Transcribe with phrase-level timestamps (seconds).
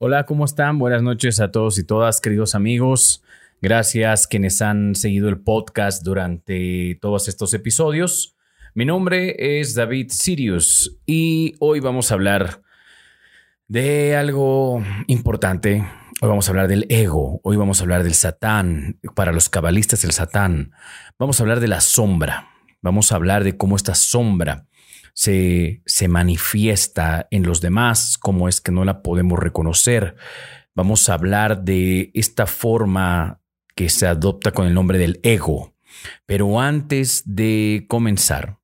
[0.00, 0.78] Hola, ¿cómo están?
[0.78, 3.24] Buenas noches a todos y todas, queridos amigos.
[3.60, 8.36] Gracias quienes han seguido el podcast durante todos estos episodios.
[8.74, 12.62] Mi nombre es David Sirius y hoy vamos a hablar
[13.66, 15.84] de algo importante.
[16.20, 20.04] Hoy vamos a hablar del ego, hoy vamos a hablar del Satán, para los cabalistas
[20.04, 20.70] el Satán.
[21.18, 22.50] Vamos a hablar de la sombra,
[22.82, 24.67] vamos a hablar de cómo esta sombra
[25.18, 30.14] se, se manifiesta en los demás, cómo es que no la podemos reconocer.
[30.76, 33.40] Vamos a hablar de esta forma
[33.74, 35.74] que se adopta con el nombre del ego.
[36.24, 38.58] Pero antes de comenzar,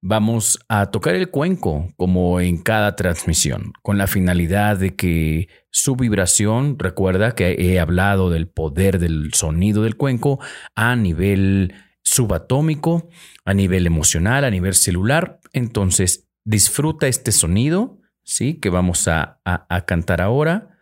[0.00, 5.96] vamos a tocar el cuenco como en cada transmisión, con la finalidad de que su
[5.96, 10.38] vibración, recuerda que he hablado del poder del sonido del cuenco
[10.76, 11.74] a nivel
[12.04, 13.08] subatómico,
[13.44, 15.40] a nivel emocional, a nivel celular.
[15.52, 18.54] Entonces, disfruta este sonido, ¿sí?
[18.54, 20.78] Que vamos a, a cantar ahora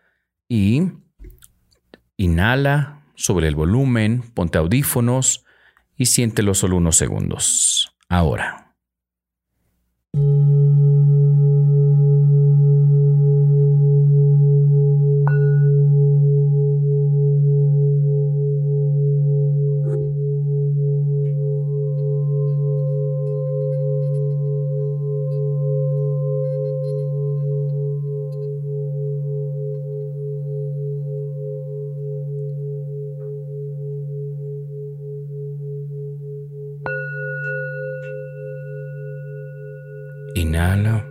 [0.49, 0.83] y
[2.17, 5.45] inhala sobre el volumen, ponte audífonos
[5.97, 7.97] y siéntelo solo unos segundos.
[8.09, 8.75] Ahora.
[40.35, 41.07] Inhala.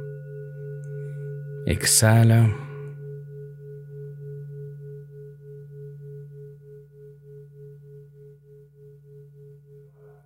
[1.67, 2.49] Exhala.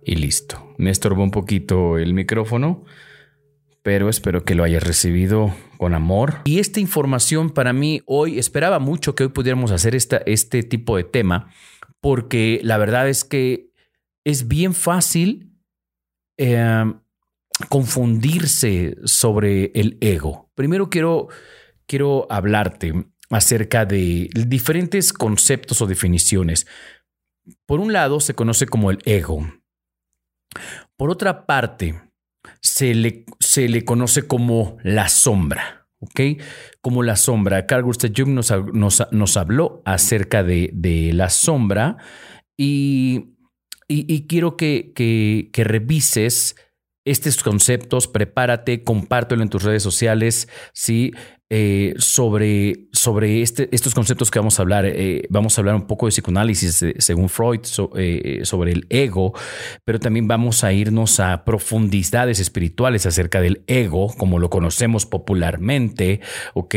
[0.02, 0.74] Y listo.
[0.78, 2.84] Me estorbó un poquito el micrófono,
[3.82, 6.36] pero espero que lo hayas recibido con amor.
[6.44, 10.96] Y esta información para mí hoy, esperaba mucho que hoy pudiéramos hacer esta, este tipo
[10.96, 11.50] de tema,
[12.00, 13.72] porque la verdad es que
[14.24, 15.52] es bien fácil
[16.38, 16.94] eh,
[17.68, 20.50] confundirse sobre el ego.
[20.54, 21.28] Primero quiero,
[21.86, 22.92] quiero hablarte
[23.30, 26.66] acerca de diferentes conceptos o definiciones.
[27.64, 29.46] Por un lado, se conoce como el ego.
[30.96, 32.00] Por otra parte,
[32.60, 35.88] se le, se le conoce como la sombra.
[36.00, 36.20] ¿ok?
[36.80, 37.66] Como la sombra.
[37.66, 38.52] Carl Gustav Jung nos,
[39.12, 41.96] nos, habló acerca de, de la sombra
[42.56, 43.36] y,
[43.88, 46.56] y, quiero que, que revises
[47.06, 51.12] estos conceptos, prepárate, compártelo en tus redes sociales, ¿sí?
[51.48, 54.84] Eh, sobre, sobre este, estos conceptos que vamos a hablar.
[54.84, 57.60] Eh, vamos a hablar un poco de psicoanálisis según Freud
[57.94, 59.32] eh, sobre el ego,
[59.84, 66.20] pero también vamos a irnos a profundidades espirituales acerca del ego, como lo conocemos popularmente,
[66.54, 66.74] ¿ok?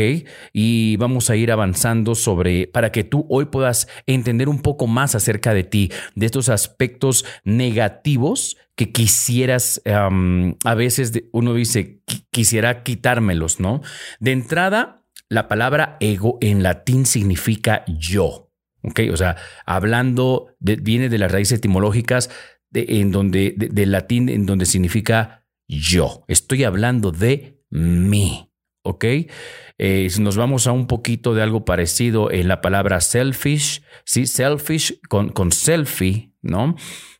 [0.52, 5.16] Y vamos a ir avanzando sobre, para que tú hoy puedas entender un poco más
[5.16, 13.60] acerca de ti, de estos aspectos negativos que quisieras, a veces uno dice, quisiera quitármelos,
[13.60, 13.82] ¿no?
[14.20, 18.50] De entrada, la palabra ego en latín significa yo,
[18.82, 19.00] ¿ok?
[19.12, 19.36] O sea,
[19.66, 22.30] hablando, viene de las raíces etimológicas
[22.70, 26.24] de, en donde, del latín en donde significa yo.
[26.26, 28.50] Estoy hablando de mí,
[28.82, 29.04] ¿ok?
[29.76, 34.26] Eh, si nos vamos a un poquito de algo parecido en la palabra selfish, ¿sí?
[34.26, 36.76] Selfish con, con selfie, ¿no?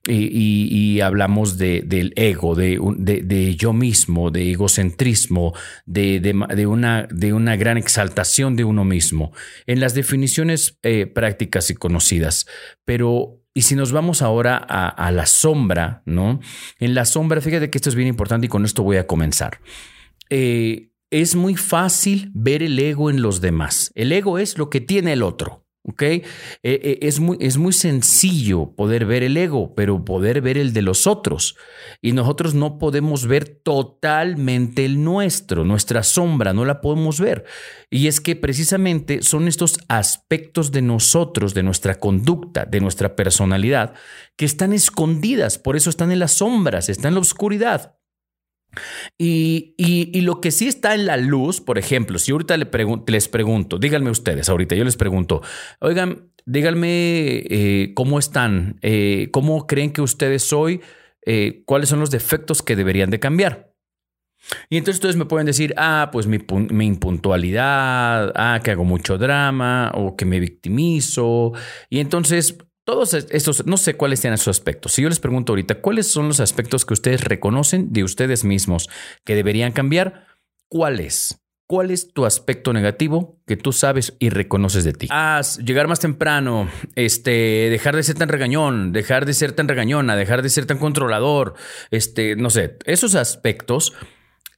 [0.06, 5.54] y, hablamos de, del ego, de, de, yo mismo, de egocentrismo,
[5.86, 9.32] de, una, de una gran exaltación de uno mismo,
[9.66, 12.46] en las definiciones eh, prácticas y conocidas.
[12.84, 16.40] Pero, y si nos vamos ahora a, la sombra, ¿no?
[16.78, 19.60] En la sombra, fíjate que esto es bien importante y con esto voy a comenzar.
[20.30, 23.90] Eh, es muy fácil ver el ego en los demás.
[23.94, 25.59] El ego es lo que tiene el otro.
[25.82, 26.02] ¿Ok?
[26.02, 26.24] Eh,
[26.62, 30.82] eh, es, muy, es muy sencillo poder ver el ego, pero poder ver el de
[30.82, 31.56] los otros.
[32.02, 37.44] Y nosotros no podemos ver totalmente el nuestro, nuestra sombra, no la podemos ver.
[37.88, 43.94] Y es que precisamente son estos aspectos de nosotros, de nuestra conducta, de nuestra personalidad,
[44.36, 47.99] que están escondidas, por eso están en las sombras, están en la oscuridad.
[49.18, 54.10] Y, lo que sí está en la luz, por ejemplo, si ahorita les pregunto, díganme
[54.10, 55.42] ustedes, ahorita yo les pregunto,
[55.80, 60.80] oigan, díganme eh, cómo están, eh, cómo creen que ustedes hoy,
[61.26, 63.70] eh, cuáles son los defectos que deberían de cambiar.
[64.70, 66.38] Y entonces ustedes me pueden decir, ah, pues mi,
[66.70, 71.52] mi, impuntualidad, ah, que hago mucho drama o que me victimizo.
[71.90, 74.92] Y entonces todos estos, no sé cuáles sean esos aspectos.
[74.92, 78.88] Si yo les pregunto ahorita, ¿cuáles son los aspectos que ustedes reconocen de ustedes mismos
[79.24, 80.26] que deberían cambiar?
[80.68, 81.40] ¿Cuáles?
[81.70, 85.06] ¿Cuál es tu aspecto negativo que tú sabes y reconoces de ti?
[85.10, 87.30] Ah, llegar más temprano, este,
[87.70, 91.54] dejar de ser tan regañón, dejar de ser tan regañona, dejar de ser tan controlador,
[91.92, 93.92] este, no sé, esos aspectos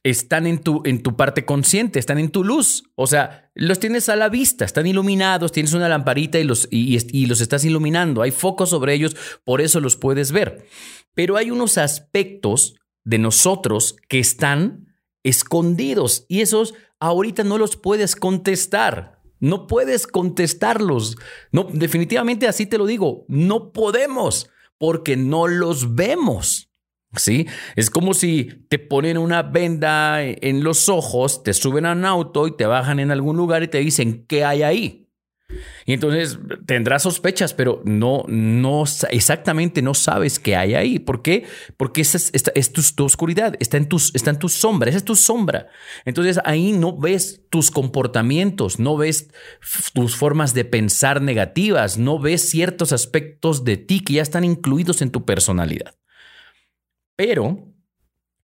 [0.03, 2.83] están en tu, en tu parte consciente, están en tu luz.
[2.95, 7.25] O sea, los tienes a la vista, están iluminados, tienes una lamparita y los, y
[7.25, 8.21] los estás iluminando.
[8.21, 10.67] Hay focos sobre ellos, por eso los puedes ver.
[11.13, 18.15] Pero hay unos aspectos de nosotros que están escondidos y esos ahorita no los puedes
[18.15, 19.21] contestar.
[19.39, 21.17] No puedes contestarlos.
[21.51, 23.25] No, definitivamente así te lo digo.
[23.27, 26.72] No podemos porque no los vemos.
[27.15, 27.47] ¿Sí?
[27.75, 32.47] Es como si te ponen una venda en los ojos, te suben a un auto
[32.47, 35.03] y te bajan en algún lugar y te dicen qué hay ahí.
[35.85, 40.99] Y entonces tendrás sospechas, pero no, no exactamente no sabes qué hay ahí.
[40.99, 41.45] ¿Por qué?
[41.77, 45.15] Porque esa es, tu, oscuridad, está en, tus, está en tu sombra, esa es tu
[45.15, 45.67] sombra.
[46.05, 49.29] Entonces ahí no ves tus comportamientos, no ves
[49.93, 55.01] tus formas de pensar negativas, no ves ciertos aspectos de ti que ya están incluidos
[55.01, 55.95] en tu personalidad.
[57.15, 57.73] Pero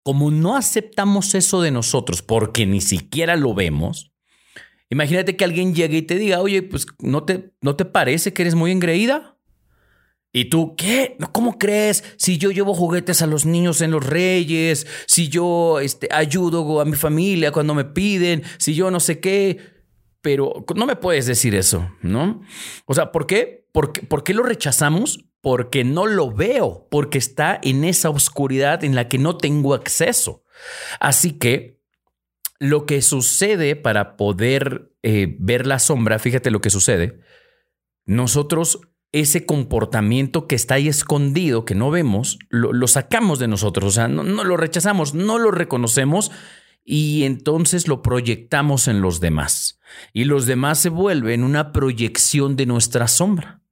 [0.02, 4.12] como no aceptamos eso de nosotros porque ni siquiera lo vemos,
[4.88, 8.42] Imagínate que alguien llegue y te diga, oye, pues ¿no te, ¿no te parece que
[8.42, 9.36] eres muy engreída?
[10.32, 11.16] Y tú, ¿qué?
[11.32, 12.04] ¿Cómo crees?
[12.18, 16.84] Si yo llevo juguetes a los niños en los reyes, si yo este, ayudo a
[16.84, 19.58] mi familia cuando me piden, si yo no sé qué,
[20.20, 22.42] pero no me puedes decir eso, ¿no?
[22.84, 23.66] O sea, ¿por qué?
[23.72, 25.25] ¿Por qué, ¿Por qué lo rechazamos?
[25.46, 30.42] Porque no lo veo, porque está en esa oscuridad en la que no tengo acceso.
[30.98, 31.80] Así que
[32.58, 37.20] lo que sucede para poder eh, ver la sombra, fíjate lo que sucede,
[38.06, 38.80] nosotros
[39.12, 44.08] ese comportamiento que está ahí escondido, que no vemos, lo, sacamos de nosotros, o sea,
[44.08, 46.32] no, no, lo rechazamos, no lo reconocemos
[46.84, 49.78] y entonces lo proyectamos en los demás.
[50.12, 53.62] Y los demás se vuelven una proyección de nuestra sombra.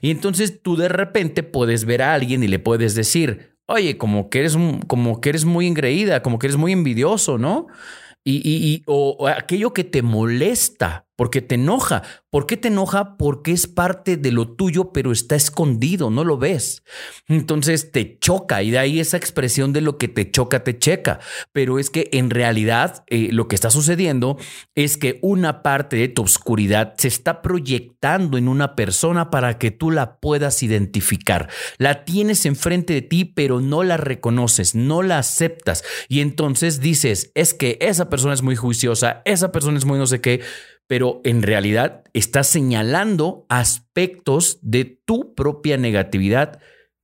[0.00, 4.30] Y entonces tú de repente puedes ver a alguien y le puedes decir, oye, como
[4.30, 7.66] que eres, como que eres muy engreída, como que eres muy envidioso, ¿no?
[8.28, 12.02] y, o aquello que te molesta porque te enoja.
[12.30, 13.16] ¿Por qué te enoja?
[13.16, 16.82] Porque es parte de lo tuyo, pero está escondido, no lo ves.
[17.26, 21.18] Entonces te choca y de ahí esa expresión de lo que te choca, te checa.
[21.52, 24.36] Pero es que en realidad eh, lo que está sucediendo
[24.74, 29.70] es que una parte de tu oscuridad se está proyectando en una persona para que
[29.70, 31.48] tú la puedas identificar.
[31.78, 35.82] La tienes enfrente de ti, pero no la reconoces, no la aceptas.
[36.08, 40.06] Y entonces dices, es que esa persona es muy juiciosa, esa persona es muy no
[40.06, 40.42] sé qué
[40.86, 46.60] pero en realidad estás señalando aspectos de tu propia negatividad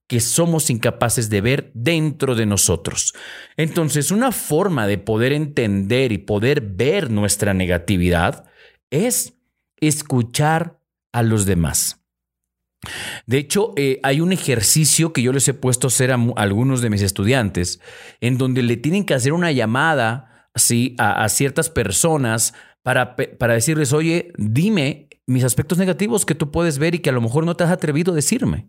[0.09, 3.15] que somos incapaces de ver dentro de nosotros.
[3.57, 8.45] Entonces, una forma de poder entender y poder ver nuestra negatividad
[8.91, 9.35] es
[9.79, 10.79] escuchar
[11.13, 12.05] a los demás.
[13.27, 16.83] De hecho, eh, hay un ejercicio que yo les he puesto a hacer a, algunos
[16.83, 17.81] de mis estudiantes,
[18.21, 22.53] en donde le tienen que hacer una llamada así a ciertas personas
[22.83, 27.13] para, para decirles, oye, dime mis aspectos negativos que tú puedes ver y que a
[27.13, 28.69] lo mejor no te has atrevido a decirme.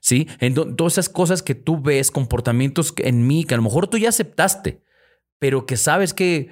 [0.00, 0.28] ¿Sí?
[0.38, 3.98] En todas esas cosas que tú ves, comportamientos en mí que a lo mejor tú
[3.98, 4.82] ya aceptaste,
[5.38, 6.50] pero que sabes que,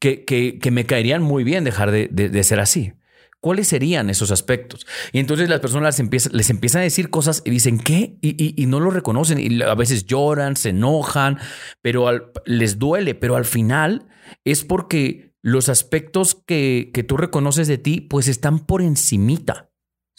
[0.00, 2.94] que, que, me caerían muy bien dejar de, de, ser así.
[3.40, 4.86] ¿Cuáles serían esos aspectos?
[5.12, 8.18] Y entonces las personas les empiezan, les empiezan a decir cosas y dicen, ¿qué?
[8.20, 11.38] Y, y, no lo reconocen y a veces lloran, se enojan,
[11.80, 14.08] pero les duele, pero al final
[14.44, 19.70] es porque los aspectos que, que tú reconoces de ti, pues están por encimita.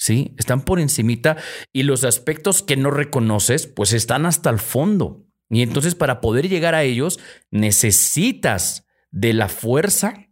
[0.02, 0.34] ¿sí?
[0.38, 1.38] Están por encimita
[1.72, 5.28] y los aspectos que no reconoces, pues están hasta el fondo.
[5.48, 7.20] Y entonces para poder llegar a ellos,
[7.52, 10.30] necesitas de la fuerza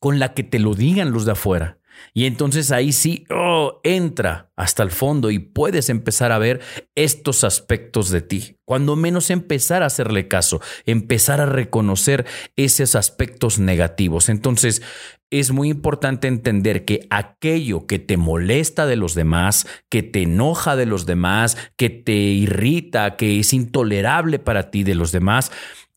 [0.00, 1.77] con la que te lo digan los de afuera.
[2.14, 6.60] Y entonces ahí sí, oh, entra hasta el fondo y puedes empezar a ver
[6.94, 8.56] estos aspectos de ti.
[8.64, 12.26] Cuando menos empezar a hacerle caso, empezar a reconocer
[12.56, 14.28] esos aspectos negativos.
[14.28, 14.82] Entonces
[15.30, 20.74] es muy importante entender que aquello que te molesta de los demás, que te enoja
[20.76, 25.52] de los demás, que te irrita, que es intolerable para ti de los demás,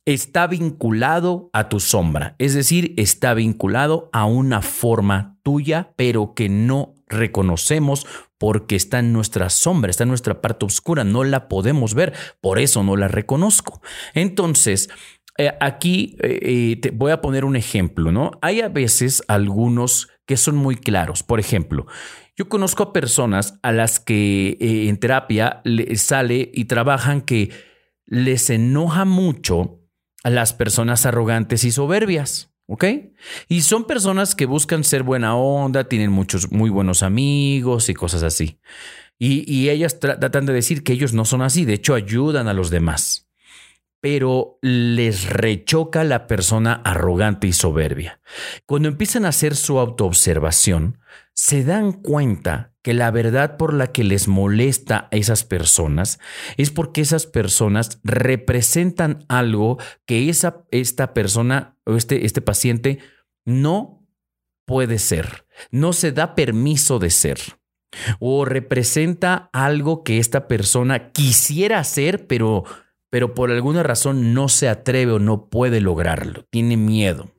[0.06, 6.50] está vinculado a tu sombra, es decir, está vinculado a una forma tuya, pero que
[6.50, 11.94] no reconocemos porque está en nuestra sombra, está en nuestra parte oscura, no la podemos
[11.94, 13.82] ver, por eso no la reconozco.
[14.16, 14.90] Entonces,
[15.38, 18.32] eh, aquí eh, eh, te voy a poner un ejemplo, ¿no?
[18.42, 21.24] Hay a veces algunos que son muy claros.
[21.24, 21.86] Por ejemplo,
[22.36, 27.52] yo conozco a personas a las que en terapia les sale y trabajan que
[28.06, 29.81] les enoja mucho
[30.24, 32.52] a las personas arrogantes y soberbias.
[32.68, 32.86] ¿ok?
[33.50, 38.24] Y son personas que buscan ser buena onda, tienen muchos muy buenos amigos y cosas
[38.24, 38.60] así.
[39.20, 42.54] Y, y ellas tratan de decir que ellos no son así, de hecho ayudan a
[42.54, 43.31] los demás
[44.02, 48.20] pero les rechoca la persona arrogante y soberbia.
[48.66, 51.00] Cuando empiezan a hacer su autoobservación,
[51.34, 56.20] se dan cuenta que la verdad por la que les molesta a esas personas
[56.58, 59.78] es porque esas personas representan algo
[60.08, 63.00] que esa, esta persona o este, este paciente
[63.46, 64.08] no
[64.66, 67.40] puede ser, no se da permiso de ser
[68.20, 72.64] o representa algo que esta persona quisiera hacer, pero
[73.12, 77.30] pero por alguna razón no se atreve o no puede lograrlo, tiene miedo.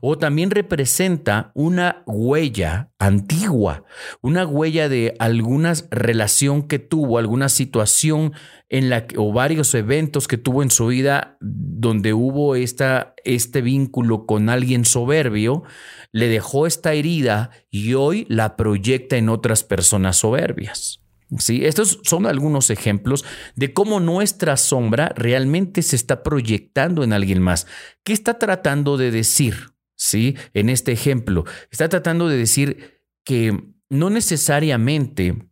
[0.00, 3.84] O también representa una huella antigua,
[4.20, 8.32] una huella de alguna relación que tuvo, alguna situación
[8.68, 13.60] en la que, o varios eventos que tuvo en su vida donde hubo esta, este
[13.60, 15.62] vínculo con alguien soberbio,
[16.10, 21.01] le dejó esta herida y hoy la proyecta en otras personas soberbias.
[21.38, 21.64] ¿Sí?
[21.64, 23.24] Estos son algunos ejemplos
[23.54, 27.66] de cómo nuestra sombra realmente se está proyectando en alguien más.
[28.04, 29.72] ¿Qué está tratando de decir?
[29.96, 30.36] ¿Sí?
[30.52, 35.51] En este ejemplo, está tratando de decir que no necesariamente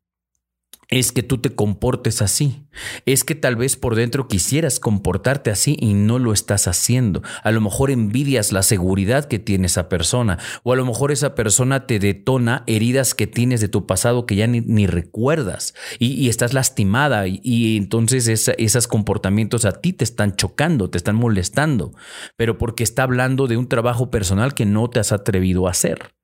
[0.91, 2.67] es que tú te comportes así.
[3.07, 7.23] Es que tal vez por dentro quisieras comportarte así y no lo estás haciendo.
[7.43, 11.35] A lo mejor envidias la seguridad que tiene esa persona o a lo mejor esa
[11.37, 16.55] persona te detona heridas que tienes de tu pasado que ya ni, recuerdas y, estás
[16.55, 21.93] lastimada y, entonces esos comportamientos a ti te están chocando, te están molestando,
[22.37, 26.15] pero porque está hablando de un trabajo personal que no te has atrevido a hacer.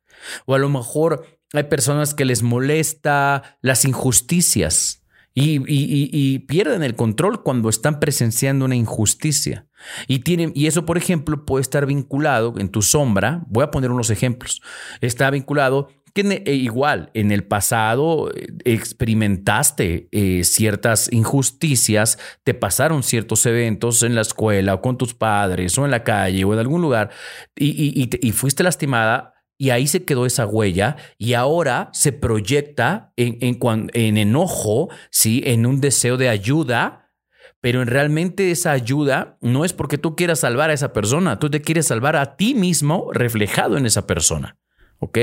[0.47, 5.03] O a lo mejor hay personas que les molesta las injusticias
[5.39, 9.67] y, pierden el control cuando están presenciando una injusticia.
[10.09, 13.45] Y, tienen, y eso, por ejemplo, puede estar vinculado en tu sombra.
[13.49, 14.63] Voy a poner unos ejemplos.
[15.03, 23.03] Está vinculado que e, igual en el pasado eh, experimentaste eh, ciertas injusticias, te pasaron
[23.03, 26.59] ciertos eventos en la escuela o con tus padres o en la calle o en
[26.59, 27.11] algún lugar
[27.55, 33.39] y, y fuiste lastimada y ahí se quedó esa huella y ahora se proyecta en,
[33.41, 35.43] en, enojo, ¿sí?
[35.47, 37.13] en un deseo de ayuda,
[37.61, 41.51] pero en realmente esa ayuda no es porque tú quieras salvar a esa persona, tú
[41.51, 44.59] te quieres salvar a ti mismo reflejado en esa persona.
[44.99, 45.19] ¿Ok?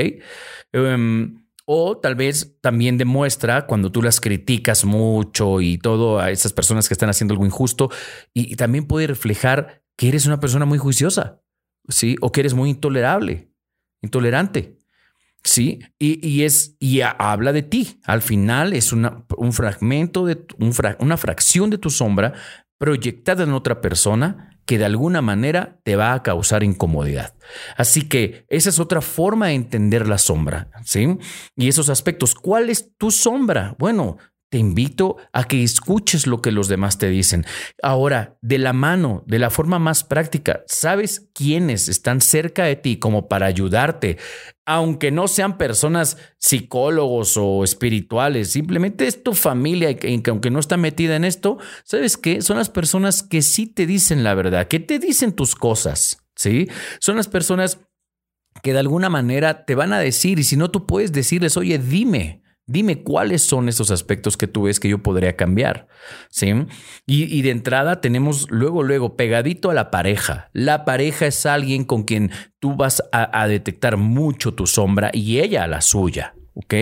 [0.72, 6.52] Em, o tal vez también demuestra cuando tú las criticas mucho y todo a esas
[6.52, 7.90] personas que están haciendo algo injusto,
[8.32, 11.40] y, también puede reflejar que eres una persona muy juiciosa,
[11.88, 12.16] ¿sí?
[12.20, 13.53] O que eres muy intolerable
[14.04, 14.78] intolerante.
[15.42, 18.00] Sí, y, es, y habla de ti.
[18.04, 20.46] Al final es una, un fragmento de
[20.98, 22.32] una fracción de tu sombra
[22.78, 27.34] proyectada en otra persona que de alguna manera te va a causar incomodidad.
[27.76, 31.18] Así que esa es otra forma de entender la sombra, ¿sí?
[31.56, 33.76] Y esos aspectos, ¿cuál es tu sombra?
[33.78, 34.16] Bueno,
[34.54, 37.44] te invito a que escuches lo que los demás te dicen.
[37.82, 43.00] Ahora, de la mano, de la forma más práctica, ¿sabes quiénes están cerca de ti
[43.00, 44.16] como para ayudarte?
[44.64, 50.76] Aunque no sean personas psicólogos o espirituales, simplemente es tu familia que aunque no está
[50.76, 52.40] metida en esto, ¿sabes qué?
[52.40, 56.68] Son las personas que sí te dicen la verdad, que te dicen tus cosas, ¿sí?
[57.00, 57.80] Son las personas
[58.62, 61.76] que de alguna manera te van a decir y si no tú puedes decirles, oye,
[61.80, 65.86] dime, Dime cuáles son esos aspectos que tú ves que yo podría cambiar.
[66.30, 66.52] ¿Sí?
[67.06, 70.48] Y, de entrada tenemos luego, luego, pegadito a la pareja.
[70.54, 72.30] La pareja es alguien con quien
[72.60, 76.34] tú vas a, detectar mucho tu sombra y ella la suya.
[76.54, 76.74] ¿Ok?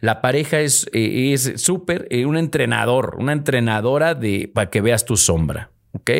[0.00, 5.16] La pareja es eh, súper, eh, un entrenador, una entrenadora de, para que veas tu
[5.16, 5.70] sombra.
[5.92, 6.10] ¿ok?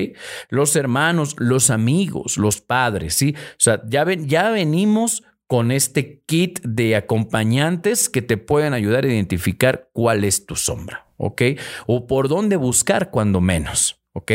[0.48, 3.34] Los hermanos, los amigos, los padres, ¿sí?
[3.36, 9.02] O sea, ya, ven, ya venimos con este kit de acompañantes que te pueden ayudar
[9.02, 11.42] a identificar cuál es tu sombra, ¿ok?
[11.88, 14.30] O por dónde buscar cuando menos, ¿ok?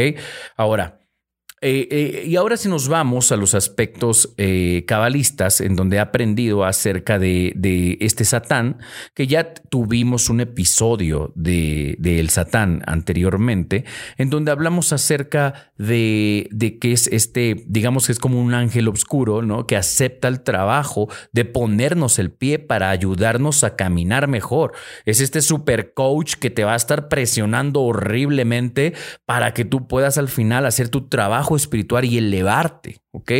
[0.58, 1.00] Ahora,
[1.68, 6.00] eh, eh, y ahora si nos vamos a los aspectos eh, cabalistas, en donde he
[6.00, 8.78] aprendido acerca de, este Satán,
[9.16, 13.84] que ya tuvimos un episodio de, el Satán anteriormente,
[14.20, 18.88] en donde hablamos acerca de, de que es este, digamos que es como un ángel
[18.88, 19.66] oscuro, ¿no?
[19.66, 24.74] Que acepta el trabajo de ponernos el pie para ayudarnos a caminar mejor.
[25.06, 28.94] Es este super coach que te va a estar presionando horriblemente
[29.26, 33.32] para que tú puedas al final hacer tu trabajo espiritual y elevarte, ¿ok?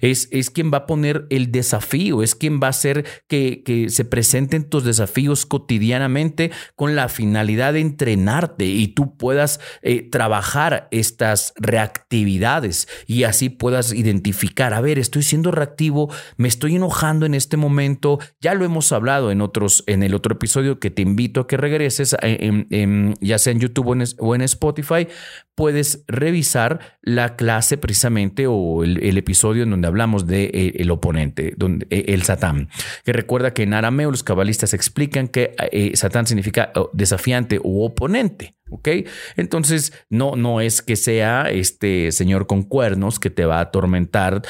[0.00, 3.88] Es, es quien va a poner el desafío, es quien va a hacer que, que,
[3.88, 10.88] se presenten tus desafíos cotidianamente con la finalidad de entrenarte y tú puedas eh, trabajar
[10.90, 17.34] estas reactividades y así puedas identificar, a ver, estoy siendo reactivo, me estoy enojando en
[17.34, 21.40] este momento, ya lo hemos hablado en otros, en el otro episodio que te invito
[21.40, 25.06] a que regreses, eh, ya sea en YouTube o en, Spotify,
[25.54, 30.90] puedes revisar la clase precisamente o el, el episodio en donde hablamos de eh, el
[30.90, 32.68] oponente, donde, eh, el Satán.
[33.04, 38.56] Que recuerda que en arameo los cabalistas explican que eh, Satán significa desafiante o oponente.
[38.70, 38.88] ¿Ok?
[39.36, 44.40] Entonces, no, no es que sea este señor con cuernos que te va a atormentar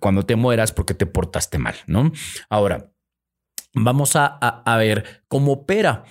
[0.00, 2.10] cuando te mueras porque te portaste mal, ¿no?
[2.50, 2.90] Ahora,
[3.72, 6.02] vamos a, a ver cómo opera.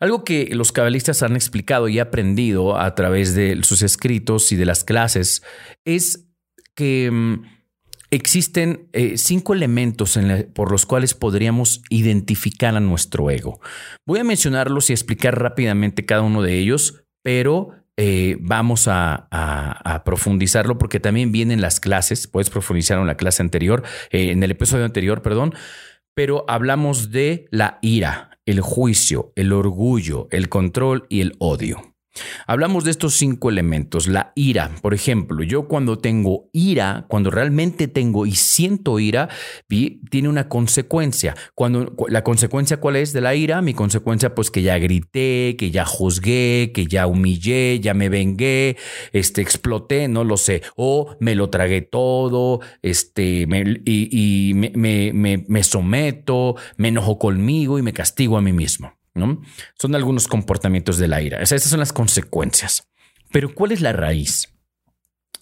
[0.00, 4.64] Algo que los cabalistas han explicado y aprendido a través de sus escritos y de
[4.64, 5.42] las clases
[5.84, 6.27] es
[6.78, 7.42] que mm,
[8.12, 10.16] existen eh, cinco elementos
[10.54, 13.60] por los cuales podríamos identificar a nuestro ego.
[14.06, 19.26] Voy a mencionarlos y explicar rápidamente cada uno de ellos, pero eh, vamos a,
[20.04, 22.28] profundizarlo porque también vienen las clases.
[22.28, 23.82] Puedes profundizar en la clase anterior,
[24.12, 25.54] eh, en el episodio anterior, perdón.
[26.14, 31.87] Pero hablamos de la ira, el juicio, el orgullo, el control y el odio.
[32.46, 34.08] Hablamos de estos cinco elementos.
[34.08, 39.28] La ira, por ejemplo, yo cuando tengo ira, cuando realmente tengo y siento ira,
[39.66, 41.36] tiene una consecuencia.
[41.54, 43.62] Cuando la consecuencia cuál es de la ira?
[43.62, 48.76] Mi consecuencia pues que ya grité, que ya juzgué, que ya humillé, ya me vengué,
[49.12, 53.46] este exploté, no lo sé, o me lo tragué todo, este
[53.84, 58.97] y, me someto, me enojo conmigo y me castigo a mí mismo.
[59.78, 61.42] Son algunos comportamientos de la ira.
[61.42, 62.88] Esas son las consecuencias.
[63.30, 64.57] Pero ¿cuál es la raíz?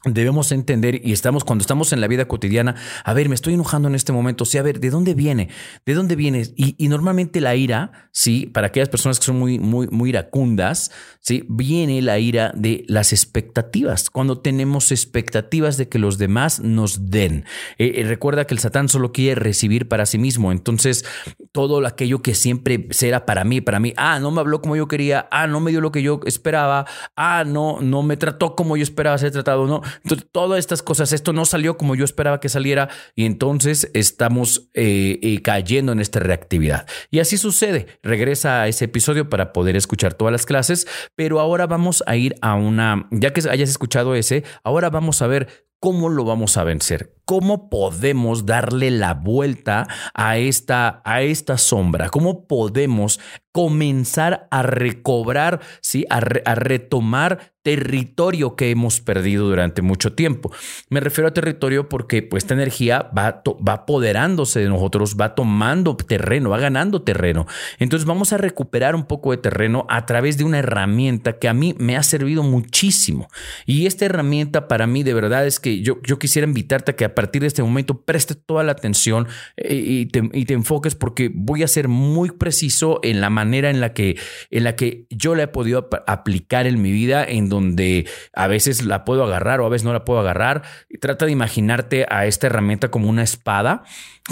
[0.05, 3.89] Debemos entender y estamos cuando estamos en la vida cotidiana, a ver, me estoy enojando
[3.89, 5.49] en este momento, sí, a ver, ¿de dónde viene?
[5.85, 6.45] ¿De dónde viene?
[6.57, 11.45] Y, normalmente la ira, sí, para aquellas personas que son muy, muy, muy iracundas, sí,
[11.49, 17.45] viene la ira de las expectativas, cuando tenemos expectativas de que los demás nos den.
[17.79, 21.05] Eh, eh, recuerda que el Satán solo quiere recibir para sí mismo, entonces
[21.53, 24.87] todo aquello que siempre será para mí, para mí, ah, no me habló como yo
[24.89, 28.77] quería, ah, no me dio lo que yo esperaba, ah, no, no me trató como
[28.77, 32.41] yo esperaba ser tratado, no, entonces, todas estas cosas, esto no salió como yo esperaba
[32.41, 36.87] que saliera y entonces estamos eh, eh, cayendo en esta reactividad.
[37.11, 37.87] Y así sucede.
[38.03, 42.37] Regresa a ese episodio para poder escuchar todas las clases, pero ahora vamos a ir
[42.41, 46.65] a una, ya que hayas escuchado ese, ahora vamos a ver ¿Cómo lo vamos a
[46.65, 47.16] vencer?
[47.29, 52.09] ¿Cómo podemos darle la vuelta a esta, a esta sombra?
[52.09, 53.19] ¿Cómo podemos
[53.57, 56.05] comenzar a recobrar, ¿sí?
[56.11, 60.53] a, retomar territorio que hemos perdido durante mucho tiempo.
[60.91, 65.97] Me refiero a territorio porque pues, esta energía va, va apoderándose de nosotros, va tomando
[65.97, 67.47] terreno, va ganando terreno.
[67.79, 71.55] Entonces vamos a recuperar un poco de terreno a través de una herramienta que a
[71.55, 73.27] mí me ha servido muchísimo.
[73.65, 77.07] Y esta herramienta para mí de verdad es que yo, yo quisiera invitarte a que
[77.17, 79.27] partir de este momento prestes toda la atención
[79.57, 83.93] eh, y, te, enfoques porque voy a ser muy preciso en la manera en la
[83.93, 84.17] que,
[84.51, 88.85] en la que yo la he podido aplicar en mi vida, en donde a veces
[88.85, 90.63] la puedo agarrar o a veces no la puedo agarrar.
[91.01, 93.83] Trata de imaginarte a esta herramienta como una espada,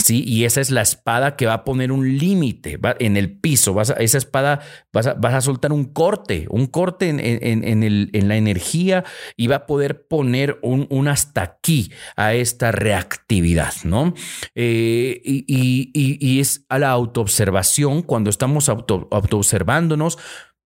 [0.03, 0.23] ¿sí?
[0.27, 3.75] Y esa es la espada que va a poner un límite en el piso.
[3.75, 4.61] Vas a, esa espada
[4.93, 9.05] vas a, soltar un corte, un corte en, la energía
[9.37, 14.15] y va a poder poner un, un hasta aquí a esta reactividad, ¿no?
[14.55, 20.19] Eh, y, es a la autoobservación, cuando estamos auto, autoobservándonos,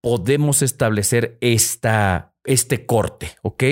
[0.02, 3.64] podemos establecer esta este corte, ¿ok?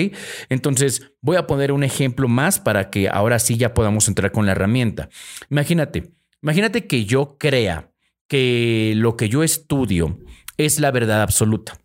[0.50, 4.44] Entonces, voy a poner un ejemplo más para que ahora sí ya podamos entrar con
[4.44, 5.08] la herramienta.
[5.50, 7.90] Imagínate, imagínate que yo crea
[8.28, 10.18] que lo que yo estudio
[10.58, 11.78] es la verdad absoluta.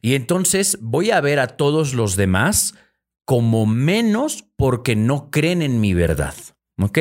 [0.00, 2.74] Y entonces voy a ver a todos los demás
[3.24, 6.34] como menos porque no creen en mi verdad,
[6.78, 6.98] ¿ok?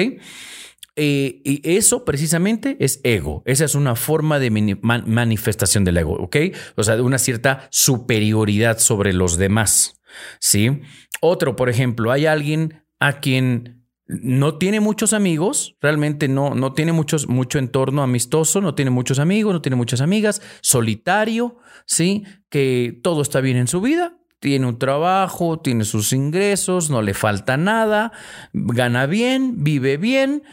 [0.98, 3.44] Eh, y eso precisamente es ego.
[3.46, 6.38] Esa es una forma de manifestación del ego, ¿ok?
[6.76, 10.00] O sea, de una cierta superioridad sobre los demás,
[10.40, 10.82] ¿sí?
[11.22, 16.92] Otro, por ejemplo, hay alguien a quien no tiene muchos amigos, realmente no, no tiene
[16.92, 22.26] muchos, mucho entorno amistoso, no tiene muchos amigos, no tiene muchas amigas, solitario, ¿sí?
[22.50, 27.14] Que todo está bien en su vida, tiene un trabajo, tiene sus ingresos, no le
[27.14, 28.12] falta nada,
[28.54, 30.44] gana bien, vive bien,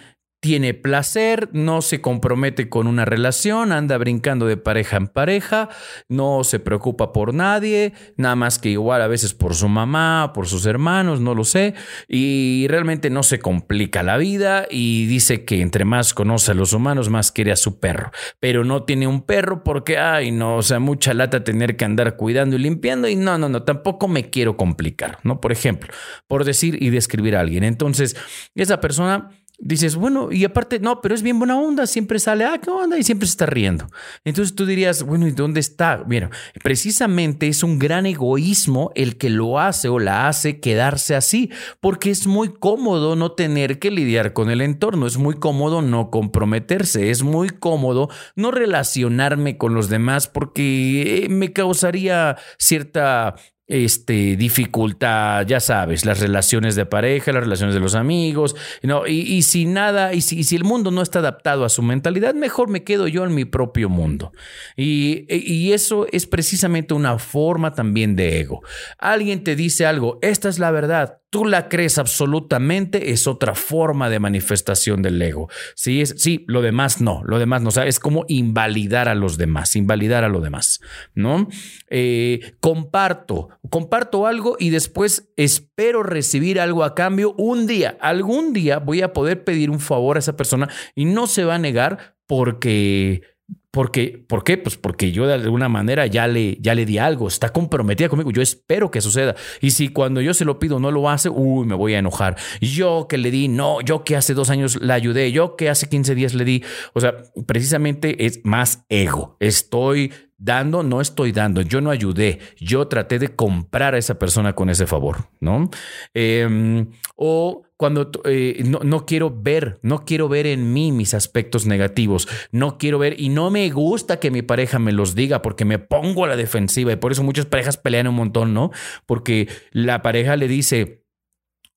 [0.40, 5.68] tiene placer, no se compromete con una relación, anda brincando de pareja en pareja,
[6.09, 10.46] no se preocupa por nadie, nada más que igual a veces por su mamá, por
[10.46, 11.74] sus hermanos, no lo sé,
[12.07, 16.72] y realmente no se complica la vida y dice que entre más conoce a los
[16.72, 20.62] humanos, más quiere a su perro, pero no tiene un perro porque, ay, no, o
[20.62, 24.31] sea, mucha lata tener que andar cuidando y limpiando y no, no, no, tampoco me
[24.31, 25.40] quiero complicar, ¿no?
[25.40, 25.92] Por ejemplo,
[26.29, 27.64] por decir y describir a alguien.
[27.64, 28.16] Entonces,
[28.55, 32.59] esa persona dices, bueno, y aparte, no, pero es bien buena onda, siempre sale, ah,
[32.62, 33.88] qué onda, y siempre se está riendo.
[34.25, 36.05] Entonces tú dirías, bueno, ¿y dónde está?
[36.07, 36.31] Mira,
[36.62, 42.11] precisamente es un gran egoísmo el que lo hace o la hace quedarse así, porque
[42.11, 47.11] es muy cómodo no tener que lidiar con el entorno, es muy cómodo no comprometerse,
[47.11, 53.35] es muy cómodo no relacionarme con los demás porque eh, me causaría cierta
[53.69, 59.07] este, dificultad, ya sabes, las relaciones de pareja, las relaciones de los amigos, ¿no?
[59.07, 62.69] y, si nada, y si, si, el mundo no está adaptado a su mentalidad, mejor
[62.69, 64.33] me quedo yo en mi propio mundo.
[64.77, 68.63] Y, y eso es precisamente una forma también de ego.
[68.99, 74.09] Alguien te dice algo, esta es la verdad, tú la crees absolutamente, es otra forma
[74.09, 75.49] de manifestación del ego.
[75.75, 79.14] Sí, es, sí, lo demás no, lo demás no, o sea, es como invalidar a
[79.14, 80.81] los demás, invalidar a lo demás,
[81.14, 81.49] ¿no?
[81.91, 88.79] Eh, comparto, comparto algo y después espero recibir algo a cambio un día, algún día
[88.79, 92.17] voy a poder pedir un favor a esa persona y no se va a negar
[92.27, 93.23] porque
[93.71, 94.57] porque, ¿Por qué?
[94.57, 98.31] Pues porque yo de alguna manera ya le, ya le di algo, está comprometida conmigo,
[98.31, 99.37] yo espero que suceda.
[99.61, 102.37] Y si cuando yo se lo pido no lo hace, uy, me voy a enojar.
[102.61, 105.89] Yo que le di, no, yo que hace dos años la ayudé, yo que hace
[105.89, 106.65] 15 días le di.
[106.95, 107.15] O sea,
[107.47, 109.37] precisamente es más ego.
[109.39, 114.55] Estoy dando, no estoy dando, yo no ayudé, yo traté de comprar a esa persona
[114.55, 115.69] con ese favor, ¿no?
[116.15, 121.67] Em, o cuando eh, no, no, quiero ver, no quiero ver en mí mis aspectos
[121.67, 125.64] negativos, no quiero ver y no me gusta que mi pareja me los diga porque
[125.64, 128.71] me pongo a la defensiva y por eso muchas parejas pelean un montón, ¿no?
[129.07, 131.05] Porque la pareja le dice,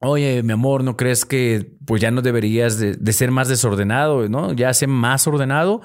[0.03, 4.27] Oye, mi amor, ¿no crees que pues ya no deberías de, de, ser más desordenado,
[4.29, 4.51] ¿no?
[4.51, 5.81] Ya ser más ordenado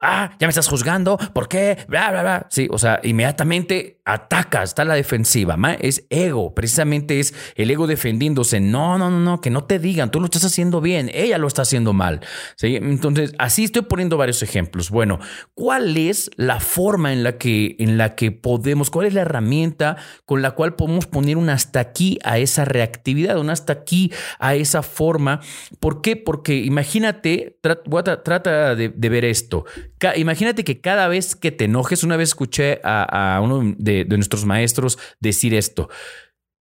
[0.00, 1.78] ah, ya me estás juzgando, ¿por qué?
[1.88, 2.46] Bla, bla, bla.
[2.50, 5.58] Sí, o sea, inmediatamente ataca, está la defensiva.
[5.80, 8.60] Es ego, precisamente es el ego defendiéndose.
[8.60, 11.48] No, no, no, no, que no te digan, tú lo estás haciendo bien, ella lo
[11.48, 12.20] está haciendo mal.
[12.62, 14.90] Entonces, así estoy poniendo varios ejemplos.
[14.90, 15.18] Bueno,
[15.54, 19.96] ¿cuál es la forma en la que, en la que podemos, cuál es la herramienta
[20.24, 24.54] con la cual podemos poner un hasta aquí a esa reactividad, un hasta aquí a
[24.54, 25.40] esa forma?
[25.80, 26.16] ¿Por qué?
[26.16, 29.64] Porque imagínate, trata de, de ver esto
[30.16, 34.98] imagínate que cada vez que te enojes, una vez escuché a, uno de, nuestros maestros
[35.20, 35.88] decir esto.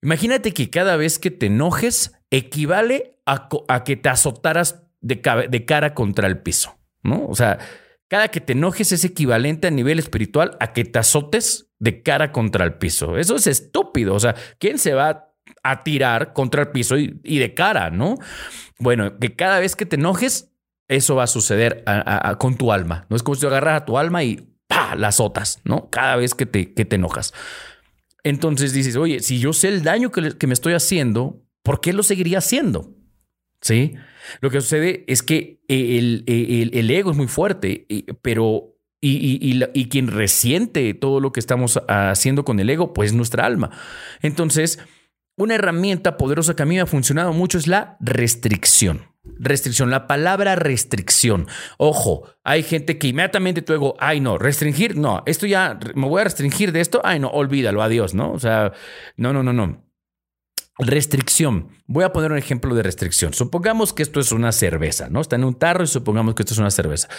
[0.01, 3.49] Imagínate que cada vez que te enojes equivale a,
[3.83, 7.25] que te azotaras de, de, cara contra el piso, ¿no?
[7.27, 7.59] O sea,
[8.07, 12.31] cada que te enojes es equivalente a nivel espiritual a que te azotes de cara
[12.31, 13.17] contra el piso.
[13.17, 14.13] Eso es estúpido.
[14.13, 18.17] O sea, ¿quién se va a tirar contra el piso y, y de cara, no?
[18.77, 20.55] Bueno, que cada vez que te enojes
[20.87, 21.83] eso va a suceder
[22.37, 23.05] con tu alma.
[23.09, 24.54] No es como si agarras a tu alma y
[24.89, 24.95] ¡pa!
[24.95, 25.89] la azotas, ¿no?
[25.89, 27.33] Cada vez que te, que te enojas.
[28.23, 32.03] Entonces dices, oye, si yo sé el daño que, me estoy haciendo, ¿por qué lo
[32.03, 32.95] seguiría haciendo?
[33.61, 33.93] ¿Sí?
[34.41, 37.85] Lo que sucede es que el, el, ego es muy fuerte,
[38.21, 43.13] pero y, y, y, quien resiente todo lo que estamos haciendo con el ego, pues
[43.13, 43.69] nuestra alma.
[44.23, 44.79] Entonces,
[45.37, 49.14] una herramienta poderosa que a mí me ha funcionado mucho es la restricción.
[49.37, 51.47] Restricción, la palabra restricción.
[51.77, 56.21] Ojo, hay gente que inmediatamente tu ego, ay no, restringir, no, esto ya, me voy
[56.21, 58.31] a restringir de esto, ay no, olvídalo, adiós, ¿no?
[58.31, 58.73] O sea,
[59.17, 59.83] no, no, no, no.
[60.77, 61.69] Restricción.
[61.87, 63.35] Voy a poner un ejemplo de restricción.
[63.35, 65.21] Supongamos que esto es una cerveza, ¿no?
[65.21, 67.09] Está en un tarro y supongamos que esto es una cerveza.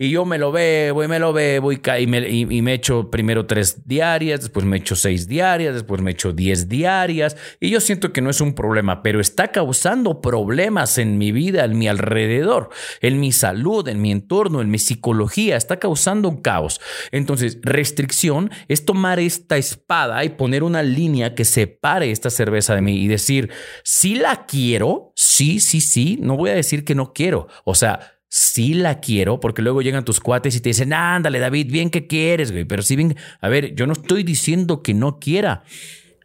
[0.00, 3.46] Y yo me lo bebo y me lo bebo y, me, y, me echo primero
[3.46, 7.36] tres diarias, después me echo seis diarias, después me echo diez diarias.
[7.60, 11.64] Y yo siento que no es un problema, pero está causando problemas en mi vida,
[11.64, 12.70] en mi alrededor,
[13.02, 15.56] en mi salud, en mi entorno, en mi psicología.
[15.56, 16.80] Está causando un caos.
[17.12, 22.82] Entonces, restricción es tomar esta espada y poner una línea que separe esta cerveza de
[22.82, 23.50] mí y decir,
[23.84, 28.00] sí la quiero, sí, sí, sí, no voy a decir que no quiero, o sea,
[28.28, 32.06] sí la quiero, porque luego llegan tus cuates y te dicen, ándale David, bien que
[32.06, 35.62] quieres, güey, pero sí bien, a ver, yo no estoy diciendo que no quiera,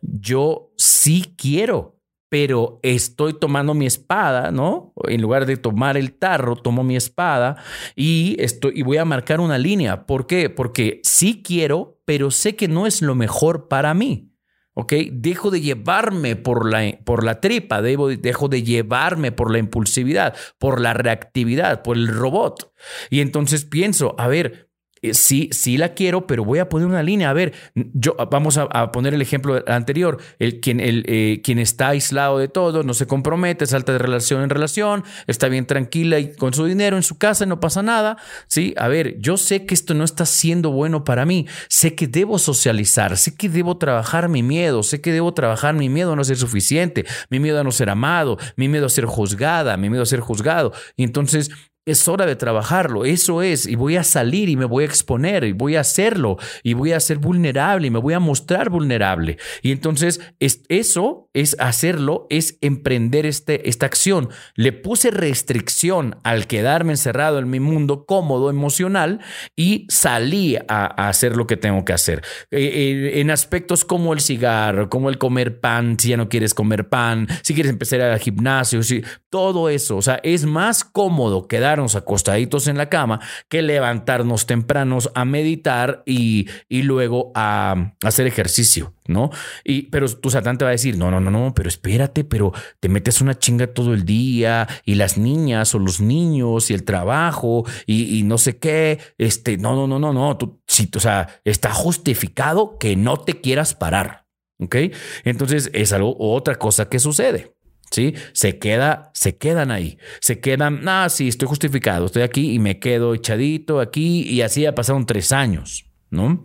[0.02, 1.98] yo sí quiero.
[2.34, 4.94] Pero estoy tomando mi espada, ¿no?
[5.04, 7.58] En lugar de tomar el tarro, tomo mi espada
[7.94, 10.06] y, estoy, y voy a marcar una línea.
[10.06, 10.50] ¿Por qué?
[10.50, 14.31] Porque sí quiero, pero sé que no es lo mejor para mí.
[14.74, 14.94] ¿Ok?
[15.12, 20.80] Dejo de llevarme por la, por la tripa, dejo de llevarme por la impulsividad, por
[20.82, 22.74] la reactividad, por el robot.
[23.10, 24.71] Y entonces pienso, a ver,
[25.14, 27.30] sí, sí la quiero, pero voy a poner una línea.
[27.30, 30.20] A ver, yo vamos a, poner el ejemplo anterior.
[30.40, 34.44] El, quien, el, eh, quien está aislado de todo, no se compromete, salta de relación
[34.44, 38.18] en relación, está bien tranquila y con su dinero en su casa, no pasa nada.
[38.48, 41.48] Sí, a ver, yo sé que esto no está siendo bueno para mí.
[41.68, 45.90] Sé que debo socializar, sé que debo trabajar mi miedo, sé que debo trabajar mi
[45.90, 49.06] miedo a no ser suficiente, mi miedo a no ser amado, mi miedo a ser
[49.06, 50.74] juzgada, mi miedo a ser juzgado.
[50.96, 51.52] Y entonces
[51.86, 55.44] es hora de trabajarlo, eso es, y voy a salir y me voy a exponer,
[55.44, 59.38] y voy a hacerlo, y voy a ser vulnerable, y me voy a mostrar vulnerable.
[59.64, 64.30] Y entonces es, eso es hacerlo, es emprender este, esta acción.
[64.56, 69.20] Le puse restricción al quedarme encerrado en mi mundo cómodo, emocional,
[69.56, 72.22] y salí a, hacer lo que tengo que hacer.
[72.52, 76.54] Eh, eh, en aspectos como el cigarro, como el comer pan, si ya no quieres
[76.54, 81.48] comer pan, si quieres empezar al gimnasio, si, todo eso, o sea, es más cómodo
[81.48, 88.28] quedar acostaditos en la cama que levantarnos tempranos a meditar y, y luego a, hacer
[88.28, 89.32] ejercicio, ¿no?
[89.64, 92.54] Y, pero tu satán te va a decir, no, no, no, no, pero espérate, pero
[92.80, 96.84] te metes una chinga todo el día y las niñas o los niños y el
[96.84, 101.42] trabajo y, no sé qué, este, no, no, no, no, no, tú, sí, o sea,
[101.44, 104.22] está justificado que no te quieras parar.
[104.60, 104.76] ¿Ok?
[105.24, 107.56] Entonces es algo, otra cosa que sucede.
[107.92, 108.16] ¿Sí?
[108.34, 112.80] Se, queda, se quedan ahí, se quedan, ah, sí, estoy justificado, estoy aquí y me
[112.80, 116.44] quedo echadito aquí y así ha pasado tres años, ¿no?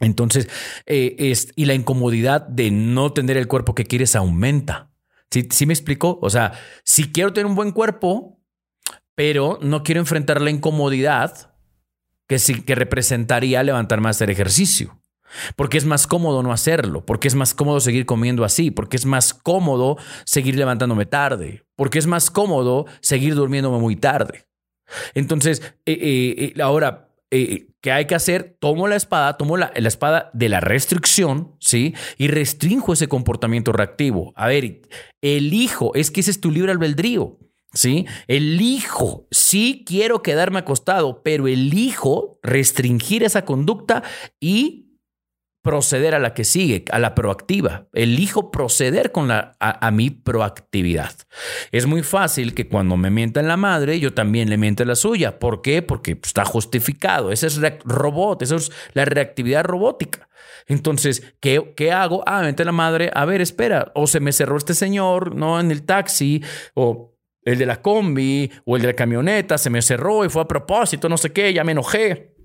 [0.00, 0.48] Entonces,
[0.84, 4.90] eh, es, y la incomodidad de no tener el cuerpo que quieres aumenta.
[5.30, 6.18] ¿Sí, ¿Sí me explico?
[6.20, 6.52] O sea,
[6.84, 8.42] si quiero tener un buen cuerpo,
[9.14, 11.54] pero no quiero enfrentar la incomodidad
[12.28, 15.00] que, sí, que representaría levantarme a hacer ejercicio.
[15.56, 19.06] Porque es más cómodo no hacerlo, porque es más cómodo seguir comiendo así, porque es
[19.06, 24.46] más cómodo seguir levantándome tarde, porque es más cómodo seguir durmiéndome muy tarde.
[25.14, 28.56] Entonces, eh, eh, eh, ahora, ¿qué hay que hacer?
[28.60, 31.94] Tomo la espada, tomo la, la, espada de la restricción, ¿sí?
[32.18, 34.32] Y restringo ese comportamiento reactivo.
[34.36, 34.82] A ver,
[35.20, 37.38] elijo, es que ese es tu libre albedrío.
[37.76, 38.06] ¿sí?
[38.26, 44.02] Elijo, sí quiero quedarme acostado, pero elijo restringir esa conducta
[44.40, 44.85] y
[45.66, 47.88] proceder a la que sigue, a la proactiva.
[47.92, 51.12] Elijo proceder con la, a, mi proactividad.
[51.72, 55.40] Es muy fácil que cuando me mientan la madre, yo también le miente la suya.
[55.40, 55.82] ¿Por qué?
[55.82, 57.32] Porque está justificado.
[57.32, 60.28] Ese es robot, esa es la reactividad robótica.
[60.68, 62.22] Entonces, ¿qué, ¿qué hago?
[62.26, 63.10] Ah, me la madre.
[63.12, 63.90] A ver, espera.
[63.96, 65.58] O se me cerró este señor, ¿no?
[65.58, 69.82] En el taxi, o el de la combi, o el de la camioneta, se me
[69.82, 72.36] cerró y fue a propósito, no sé qué, ya me enojé.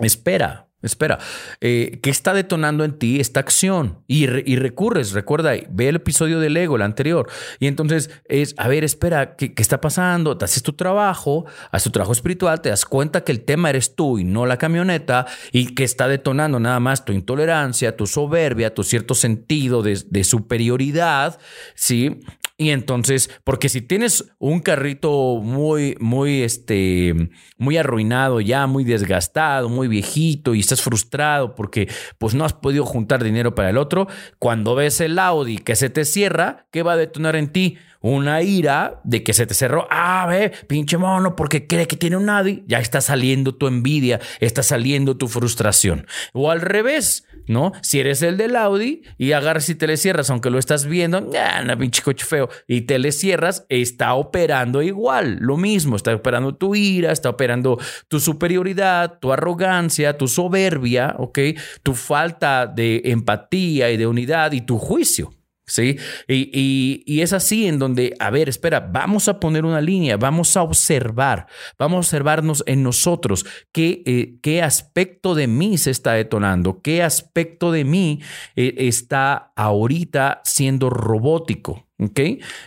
[0.00, 1.18] Espera, Espera,
[1.60, 3.98] eh, ¿qué está detonando en ti esta acción?
[4.06, 7.28] Y, recurres, recuerda, ve el episodio del ego, el anterior.
[7.58, 10.38] Y entonces es, a ver, espera, ¿qué, está pasando?
[10.38, 13.96] Te haces tu trabajo, haces tu trabajo espiritual, te das cuenta que el tema eres
[13.96, 18.72] tú y no la camioneta y que está detonando nada más tu intolerancia, tu soberbia,
[18.72, 21.40] tu cierto sentido de, de superioridad,
[21.74, 22.20] ¿sí?
[22.60, 29.68] Y entonces, porque si tienes un carrito muy, muy, este, muy arruinado ya, muy desgastado,
[29.68, 34.08] muy viejito y estás frustrado porque pues no has podido juntar dinero para el otro,
[34.40, 37.78] cuando ves el Audi que se te cierra, ¿qué va a detonar en ti?
[38.00, 39.86] una ira de que se te cerró.
[39.90, 42.62] Ah, ve, pinche mono, porque cree que tiene un nadie.
[42.66, 46.06] Ya está saliendo tu envidia, está saliendo tu frustración.
[46.32, 47.72] O al revés, ¿no?
[47.82, 51.30] Si eres el del Audi y agarras y te le cierras, aunque lo estás viendo,
[51.32, 55.38] ya, una pinche coche feo, y te le cierras, está operando igual.
[55.40, 61.38] Lo mismo, está operando tu ira, está operando tu superioridad, tu arrogancia, tu soberbia, ¿ok?
[61.82, 65.37] Tu falta de empatía y de unidad y tu juicio.
[65.68, 65.98] ¿Sí?
[66.26, 70.62] Y, es así en donde, a ver, espera, vamos a poner una línea, vamos a
[70.62, 71.46] observar,
[71.78, 77.02] vamos a observarnos en nosotros qué, eh, qué aspecto de mí se está detonando, qué
[77.02, 78.20] aspecto de mí
[78.56, 81.84] eh, está ahorita siendo robótico.
[82.00, 82.20] ¿Ok?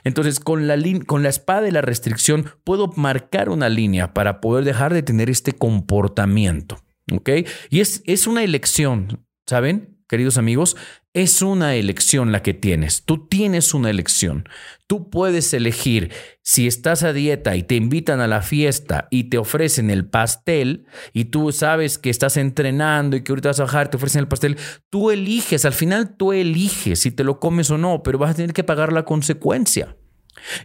[0.04, 4.66] Entonces, con la, con la espada de la restricción, puedo marcar una línea para poder
[4.66, 6.82] dejar de tener este comportamiento.
[7.14, 7.30] ¿Ok?
[7.70, 9.92] Y es, es una elección, ¿saben?
[10.12, 10.76] queridos amigos,
[11.13, 13.04] es una elección la que tienes.
[13.04, 14.47] Tú tienes una elección.
[14.88, 19.38] Tú puedes elegir si estás a dieta y te invitan a la fiesta y te
[19.38, 23.89] ofrecen el pastel y tú sabes que estás entrenando y que ahorita vas a bajar,
[23.89, 24.58] te ofrecen el pastel.
[24.89, 28.36] Tú eliges, al final tú eliges si te lo comes o no, pero vas a
[28.36, 29.97] tener que pagar la consecuencia.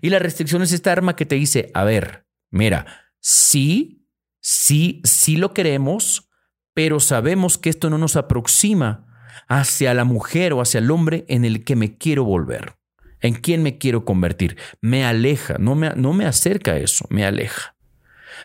[0.00, 2.86] Y la restricción es esta arma que te dice, a ver, mira,
[3.20, 4.06] sí,
[4.40, 6.30] sí, sí lo queremos,
[6.72, 9.05] pero sabemos que esto no nos aproxima
[9.48, 12.76] hacia la mujer o hacia el hombre en el que me quiero volver,
[13.20, 14.56] en quién me quiero convertir.
[14.80, 17.76] Me aleja, no me, no me acerca a eso, me aleja.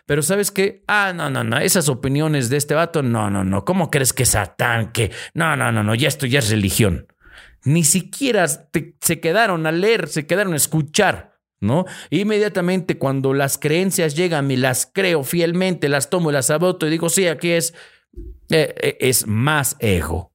[0.06, 0.82] Pero ¿sabes qué?
[0.88, 4.24] Ah, no, no, no, esas opiniones de este vato, no, no, no, ¿cómo crees que
[4.24, 7.06] Satán, que no, no, no, no, ya esto ya es religión?
[7.64, 11.84] Ni siquiera se quedaron a leer, se quedaron a escuchar, ¿no?
[12.10, 16.90] Inmediatamente cuando las creencias llegan y las creo fielmente, las tomo y las aborto y
[16.90, 17.72] digo, sí, aquí es,
[18.50, 20.31] eh, eh, es más ego,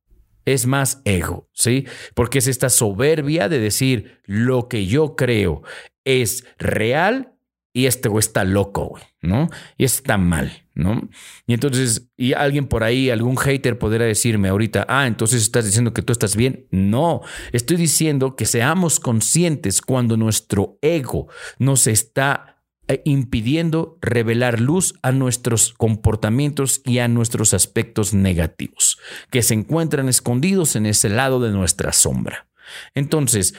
[0.48, 1.86] es más ego, ¿sí?
[2.14, 5.62] Porque es esta soberbia de decir lo que yo creo
[6.06, 7.34] es real
[7.74, 9.50] y este güey está loco, güey, ¿no?
[9.78, 11.10] Y está mal, ¿no?
[11.48, 15.94] Y entonces, y alguien por ahí, algún hater podría decirme ahorita, ah, entonces estás diciendo
[15.94, 16.66] que tú estás bien.
[16.72, 21.28] No, estoy diciendo que seamos conscientes cuando nuestro ego
[21.60, 22.57] nos está
[22.88, 30.10] eh, impidiendo revelar luz a nuestros comportamientos y a nuestros aspectos negativos, que se encuentran
[30.10, 32.48] escondidos en ese lado de nuestra sombra.
[32.96, 33.56] Entonces,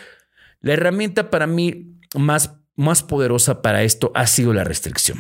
[0.61, 5.19] la herramienta para mí más más poderosa para esto ha sido la restricción.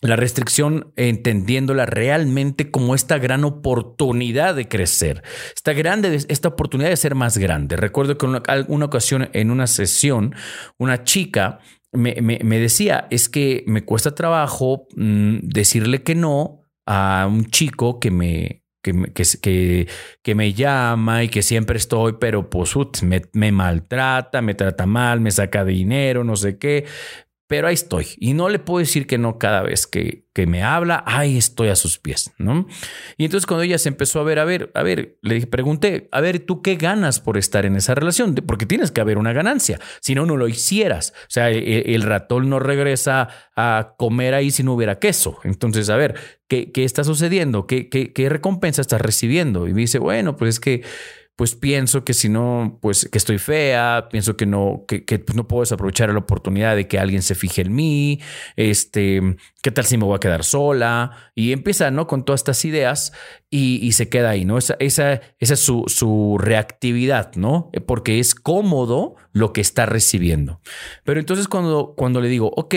[0.00, 5.24] La restricción entendiéndola realmente como esta gran oportunidad de crecer,
[5.56, 7.76] esta, grande, esta oportunidad de ser más grande.
[7.76, 10.36] Recuerdo que una, una ocasión en una sesión,
[10.78, 11.58] una chica
[11.92, 18.10] me, decía, es que me cuesta trabajo mm, decirle que no a un chico que
[18.10, 19.86] me, que,
[20.22, 25.20] que, me llama y que siempre estoy, pero pues me, me maltrata, me trata mal,
[25.20, 26.86] me saca dinero, no sé qué
[27.48, 28.08] pero ahí estoy.
[28.18, 31.68] Y no le puedo decir que no cada vez que, que, me habla, ahí estoy
[31.68, 32.66] a sus pies, ¿no?
[33.16, 36.20] Y entonces cuando ella se empezó a ver, a ver, a ver, le pregunté, a
[36.20, 38.34] ver, ¿tú qué ganas por estar en esa relación?
[38.34, 41.14] Porque tienes que haber una ganancia, si no, no lo hicieras.
[41.22, 45.38] O sea, e, e, el, ratón no regresa a comer ahí si no hubiera queso.
[45.42, 46.16] Entonces, a ver,
[46.48, 47.66] ¿qué, qué está sucediendo?
[47.66, 49.66] ¿Qué, qué, qué recompensa estás recibiendo?
[49.66, 50.82] Y me dice, bueno, pues es que
[51.38, 55.46] pues pienso que si no, pues que estoy fea, pienso que no, que, pues no
[55.46, 58.20] puedo desaprovechar la oportunidad de que alguien se fije en mí,
[58.56, 62.08] este, qué tal si me voy a quedar sola, y empieza, ¿no?
[62.08, 63.12] Con todas estas ideas
[63.50, 64.58] y, se queda ahí, ¿no?
[64.58, 67.70] Esa, esa, esa es su, su reactividad, ¿no?
[67.86, 70.60] Porque es cómodo lo que está recibiendo.
[71.04, 72.74] Pero entonces cuando, cuando le digo, ok,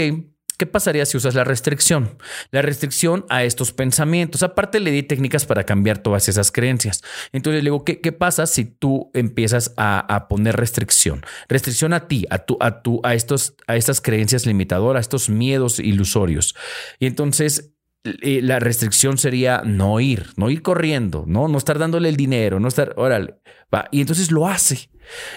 [0.61, 2.19] ¿Qué pasaría si usas la restricción?
[2.51, 4.43] La restricción a estos pensamientos.
[4.43, 7.01] Aparte le di técnicas para cambiar todas esas creencias.
[7.31, 11.23] Entonces le digo, ¿qué, pasa si tú empiezas a, poner restricción?
[11.49, 15.29] Restricción a ti, a, tu, a, tu, a, estos, a estas creencias limitadoras, a estos
[15.29, 16.55] miedos ilusorios.
[16.99, 22.07] Y entonces eh, la restricción sería no ir, no ir corriendo, no, no estar dándole
[22.07, 23.33] el dinero, no estar, órale,
[23.73, 23.87] va.
[23.89, 24.91] Y entonces lo hace.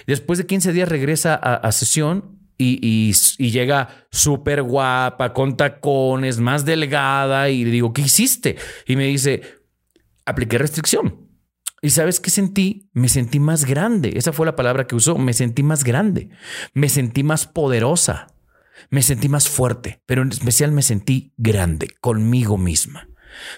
[0.07, 7.49] Después de 15 días regresa a sesión y, llega súper guapa, con tacones, más delgada,
[7.51, 8.57] y le digo, ¿qué hiciste?
[8.87, 9.43] Y me dice,
[10.25, 11.29] apliqué restricción.
[11.83, 12.89] ¿Y sabes qué sentí?
[12.95, 14.15] Me sentí más grande.
[14.17, 15.19] Esa fue la palabra que usó.
[15.19, 16.31] Me sentí más grande.
[16.73, 18.29] Me sentí más poderosa.
[18.89, 20.01] Me sentí más fuerte.
[20.07, 23.09] Pero en especial me sentí grande conmigo misma.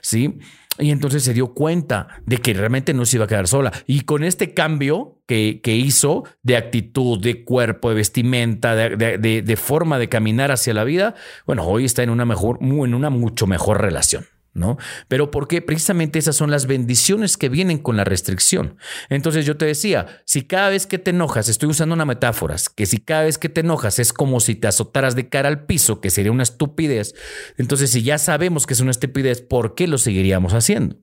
[0.02, 0.40] ¿Sí?
[0.78, 3.72] Y entonces se dio cuenta de que realmente no se iba a quedar sola.
[3.86, 9.56] Y con este cambio que, que hizo de actitud, de cuerpo, de vestimenta, de, de,
[9.56, 11.14] forma de caminar hacia la vida,
[11.46, 14.26] bueno, hoy está en una mejor, en una mucho mejor relación.
[14.56, 14.78] ¿No?
[15.08, 18.76] Pero porque precisamente esas son las bendiciones que vienen con la restricción.
[19.08, 22.86] Entonces yo te decía, si cada vez que te enojas, estoy usando una metáfora, que
[22.86, 26.00] si cada vez que te enojas es como si te azotaras de cara al piso,
[26.00, 27.14] que sería una estupidez,
[27.58, 30.96] entonces si ya sabemos que es una estupidez, ¿por qué lo seguiríamos haciendo?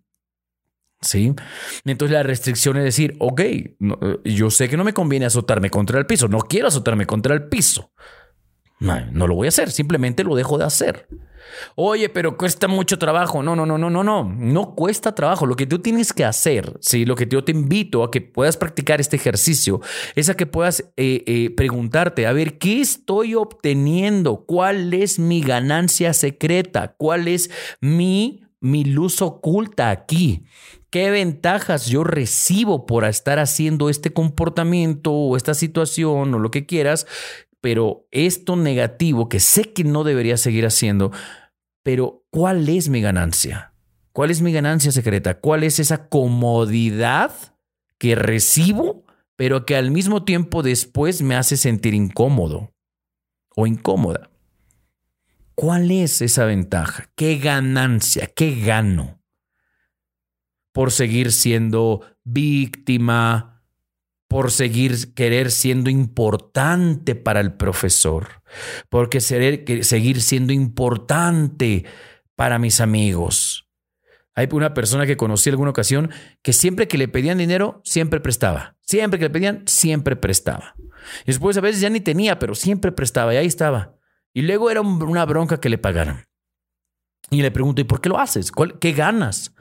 [1.01, 1.35] ¿Sí?
[1.83, 3.41] Entonces la restricción es decir, ok,
[4.23, 7.49] yo sé que no me conviene azotarme contra el piso, no quiero azotarme contra el
[7.49, 7.91] piso.
[8.79, 11.07] No lo voy a hacer, simplemente lo dejo de hacer.
[11.75, 13.43] Oye, pero cuesta mucho trabajo.
[13.43, 14.23] No, no, no, no, no, no.
[14.23, 15.45] No cuesta trabajo.
[15.45, 18.57] Lo que tú tienes que hacer, sí, lo que yo te invito a que puedas
[18.57, 19.81] practicar este ejercicio
[20.15, 24.45] es a que puedas eh, eh, preguntarte, a ver, ¿qué estoy obteniendo?
[24.45, 26.95] ¿Cuál es mi ganancia secreta?
[26.97, 27.49] ¿Cuál es
[27.81, 30.45] mi, mi luz oculta aquí?
[30.89, 36.67] ¿Qué ventajas yo recibo por estar haciendo este comportamiento o esta situación o lo que
[36.67, 37.07] quieras?
[37.63, 41.13] Pero esto negativo que sé que no debería seguir haciendo,
[41.82, 43.73] pero ¿cuál es mi ganancia?
[44.12, 45.39] ¿Cuál es mi ganancia secreta?
[45.39, 47.32] ¿Cuál es esa comodidad
[47.97, 49.06] que recibo,
[49.38, 52.73] pero que al mismo tiempo después me hace sentir incómodo
[53.56, 54.30] o incómoda?
[55.56, 57.12] ¿Cuál es esa ventaja?
[57.15, 58.28] ¿Qué ganancia?
[58.28, 59.23] ¿Qué gano?
[60.73, 63.52] Por seguir siendo víctima,
[64.33, 68.41] por seguir querer siendo importante para el profesor,
[68.89, 71.86] porque seguir siendo importante
[72.36, 73.69] para mis amigos,
[74.34, 76.09] Hay una persona que conocí alguna ocasión
[76.41, 78.75] que siempre que le pedían dinero, siempre prestaba.
[78.81, 80.73] Siempre que le pedían, siempre prestaba.
[81.21, 83.99] Y después a veces ya ni tenía, pero siempre prestaba y ahí estaba.
[84.34, 86.25] Y luego era una bronca que le pagaran.
[87.29, 88.51] Y le pregunto, ¿y por qué lo haces?
[88.79, 89.53] ¿Qué ganas?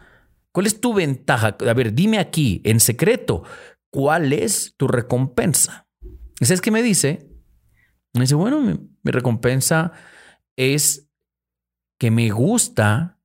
[0.53, 1.57] ¿Cuál es tu ventaja?
[1.67, 3.43] A ver, dime aquí, en secreto,
[3.93, 5.87] ¿cuál es tu recompensa?
[6.41, 7.29] ¿Y sabes qué me dice?
[8.15, 8.73] Me dice, bueno, mi,
[9.03, 9.93] mi recompensa
[10.57, 11.09] es
[11.99, 13.21] que me gusta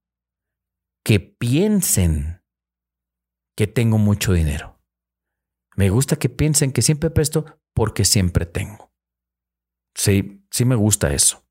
[1.03, 2.43] que piensen
[3.55, 4.79] que tengo mucho dinero.
[5.75, 8.93] Me gusta que piensen que siempre presto porque siempre tengo.
[9.95, 11.46] Sí, sí me gusta eso.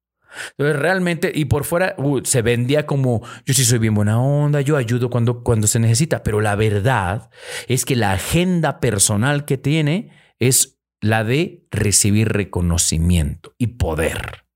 [0.57, 4.61] Entonces, realmente, y por fuera uh, se vendía como yo sí soy bien buena onda,
[4.61, 7.31] yo ayudo cuando, cuando se necesita, pero la verdad
[7.69, 14.47] es que la agenda personal que tiene es la de recibir reconocimiento y poder.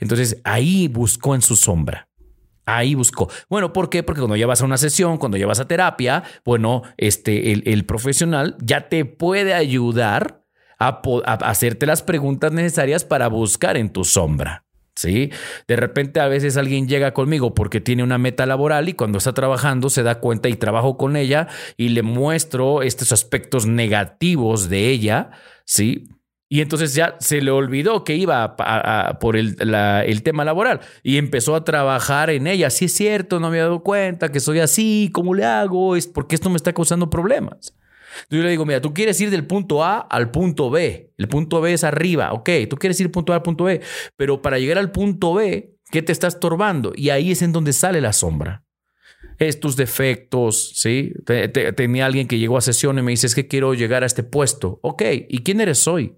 [0.00, 2.08] Entonces ahí buscó en su sombra.
[2.66, 3.30] Ahí buscó.
[3.48, 4.02] Bueno, ¿por qué?
[4.02, 8.90] Porque cuando llevas a una sesión, cuando llevas a terapia, bueno, este, el, profesional ya
[8.90, 10.44] te puede ayudar
[10.78, 11.00] a,
[11.48, 14.66] hacerte las preguntas necesarias para buscar en tu sombra.
[14.98, 15.30] ¿Sí?
[15.68, 19.32] De repente a veces alguien llega conmigo porque tiene una meta laboral y cuando está
[19.32, 21.46] trabajando se da cuenta y trabajo con ella
[21.76, 25.30] y le muestro estos aspectos negativos de ella,
[25.64, 26.08] ¿sí?
[26.50, 28.56] Y entonces ya se le olvidó que iba
[29.20, 29.54] por el,
[30.24, 32.70] tema laboral y empezó a trabajar en ella.
[32.70, 35.94] Sí es cierto, no me he dado cuenta que soy así, ¿cómo le hago?
[35.94, 37.74] Es porque esto me está causando problemas.
[38.30, 41.12] Yo le digo, mira, tú quieres ir del punto A al punto B.
[41.16, 43.80] El punto B es arriba, ok, tú quieres ir punto A al punto B,
[44.16, 46.92] pero para llegar al punto B, ¿qué te está estorbando?
[46.94, 48.64] Y ahí es en donde sale la sombra.
[49.38, 51.12] Es tus defectos, ¿sí?
[51.76, 54.24] Tenía alguien que llegó a sesión y me dice, es que quiero llegar a este
[54.24, 54.80] puesto.
[54.82, 56.16] Ok, ¿y quién eres hoy?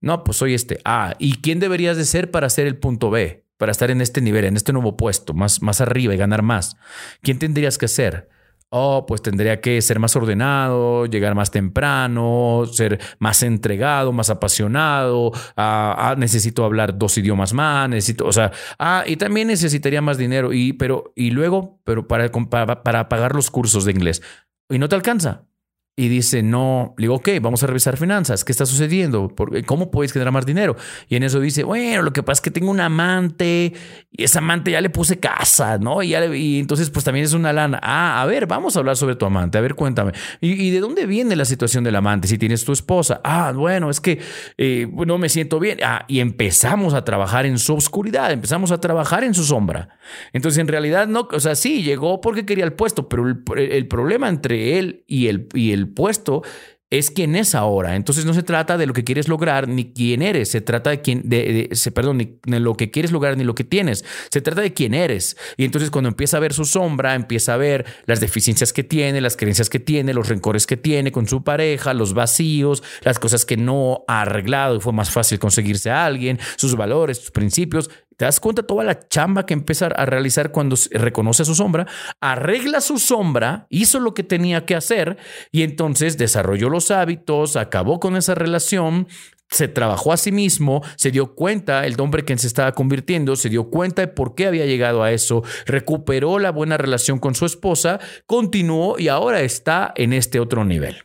[0.00, 1.14] No, pues soy este A.
[1.18, 3.44] ¿Y quién deberías de ser para ser el punto B?
[3.58, 6.76] Para estar en este nivel, en este nuevo puesto, más, más arriba y ganar más.
[7.20, 8.29] ¿Quién tendrías que ser?
[8.70, 15.32] Oh, pues tendría que ser más ordenado, llegar más temprano, ser más entregado, más apasionado,
[15.56, 20.18] ah, ah, necesito hablar dos idiomas más, necesito, o sea, ah, y también necesitaría más
[20.18, 24.22] dinero, y, pero, y luego, pero para, para, para pagar los cursos de inglés,
[24.68, 25.49] y no te alcanza
[25.96, 29.34] y dice, no, le digo, ok, vamos a revisar finanzas, ¿qué está sucediendo?
[29.66, 30.76] ¿Cómo puedes generar más dinero?
[31.08, 33.74] Y en eso dice, bueno, lo que pasa es que tengo un amante
[34.10, 36.02] y esa amante ya le puse casa, ¿no?
[36.02, 37.80] Y, entonces pues también es una lana.
[37.82, 40.12] Ah, a ver, vamos a hablar sobre tu amante, a ver, cuéntame.
[40.40, 42.28] ¿Y, de dónde viene la situación del amante?
[42.28, 44.20] Si tienes tu esposa, ah, bueno, es que
[44.56, 45.80] eh, no me siento bien.
[45.84, 49.98] Ah, y empezamos a trabajar en su oscuridad, empezamos a trabajar en su sombra.
[50.32, 53.86] Entonces en realidad no, o sea, sí, llegó porque quería el puesto, pero el, el
[53.86, 56.42] problema entre él y el, y el puesto
[56.90, 57.94] es quien es ahora.
[57.94, 60.50] Entonces no se trata de lo que quieres lograr ni quién eres.
[60.50, 64.04] Se trata de quién, de, perdón, lo que quieres lograr ni lo que tienes.
[64.30, 65.36] Se trata de quién eres.
[65.56, 69.20] Y entonces cuando empieza a ver su sombra, empieza a ver las deficiencias que tiene,
[69.20, 73.44] las creencias que tiene, los rencores que tiene con su pareja, los vacíos, las cosas
[73.44, 77.88] que no ha arreglado y fue más fácil conseguirse a alguien, sus valores, sus principios.
[78.20, 81.86] ¿Te das cuenta toda la chamba que empieza a realizar cuando reconoce su sombra?
[82.20, 85.16] Arregla su sombra, hizo lo que tenía que hacer
[85.50, 89.08] y entonces desarrolló los hábitos, acabó con esa relación,
[89.48, 93.48] se trabajó a sí mismo, se dio cuenta el hombre que se estaba convirtiendo, se
[93.48, 97.46] dio cuenta de por qué había llegado a eso, recuperó la buena relación con su
[97.46, 101.04] esposa, continuó y ahora está en este otro nivel.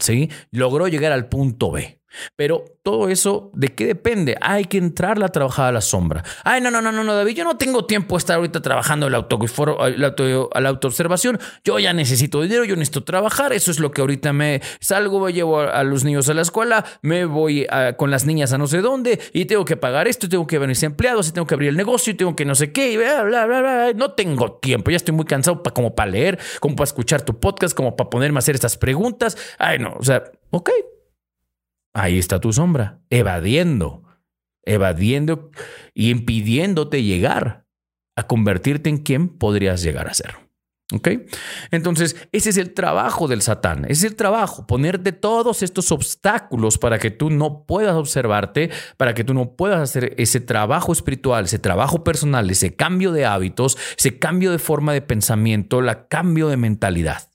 [0.00, 0.30] ¿Sí?
[0.50, 1.95] Logró llegar al punto B.
[2.36, 4.36] Pero todo eso, ¿de qué depende?
[4.40, 6.24] Hay que entrar a trabajar a la sombra.
[6.44, 9.18] Ay, no, no, no, no, David, yo no tengo tiempo de estar ahorita trabajando la,
[9.18, 9.38] auto,
[9.96, 10.14] la,
[10.60, 11.38] la autoobservación.
[11.64, 13.52] Yo ya necesito dinero, yo necesito trabajar.
[13.52, 17.24] Eso es lo que ahorita me salgo, llevo a, los niños a la escuela, me
[17.24, 20.58] voy con las niñas a no sé dónde y tengo que pagar esto, tengo que
[20.58, 22.96] venir empleados, y tengo que abrir el negocio, y tengo que no sé qué, y
[22.96, 23.92] bla, bla, bla, bla.
[23.94, 27.74] No tengo tiempo, ya estoy muy cansado como para leer, como para escuchar tu podcast,
[27.74, 29.36] como para ponerme a hacer estas preguntas.
[29.58, 30.70] Ay, no, o sea, ok,
[31.96, 34.02] Ahí está tu sombra, evadiendo,
[34.66, 35.50] evadiendo
[35.94, 37.64] y impidiéndote llegar
[38.16, 40.34] a convertirte en quien podrías llegar a ser.
[40.92, 41.08] ¿Ok?
[41.70, 46.76] Entonces, ese es el trabajo del Satán, ese es el trabajo, ponerte todos estos obstáculos
[46.76, 48.68] para que tú no puedas observarte,
[48.98, 53.24] para que tú no puedas hacer ese trabajo espiritual, ese trabajo personal, ese cambio de
[53.24, 57.30] hábitos, ese cambio de forma de pensamiento, el cambio de mentalidad.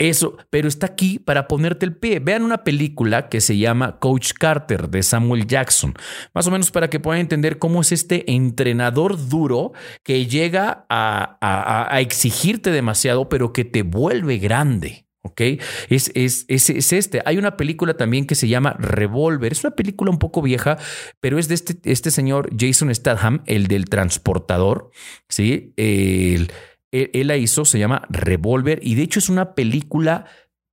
[0.00, 2.20] Eso, pero está aquí para ponerte el pie.
[2.20, 5.92] Vean una película que se llama Coach Carter de Samuel Jackson,
[6.32, 9.72] más o menos para que puedan entender cómo es este entrenador duro
[10.02, 15.04] que llega a, exigirte demasiado, pero que te vuelve grande.
[15.22, 15.42] ¿Ok?
[15.90, 17.20] Es, es, es, es, este.
[17.26, 19.52] Hay una película también que se llama Revolver.
[19.52, 20.78] Es una película un poco vieja,
[21.20, 24.92] pero es de este, este señor Jason Statham, el del transportador.
[25.28, 25.74] ¿Sí?
[25.76, 26.50] El
[26.92, 30.26] él, la hizo, se llama Revolver y de hecho es una película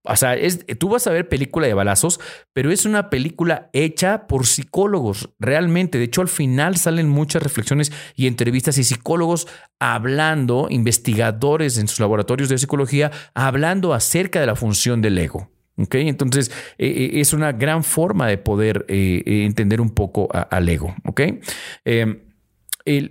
[0.09, 2.20] o sea, es, tú vas a ver película de balazos,
[2.53, 5.97] pero es una película hecha por psicólogos, realmente.
[5.97, 9.47] De hecho, al final salen muchas reflexiones y entrevistas y psicólogos
[9.80, 15.51] hablando, investigadores en sus laboratorios de psicología, hablando acerca de la función del ego.
[15.80, 16.09] ¿Okay?
[16.09, 20.95] Entonces, eh, eh, es una gran forma de poder eh, entender un poco al ego.
[21.05, 21.39] ¿okay?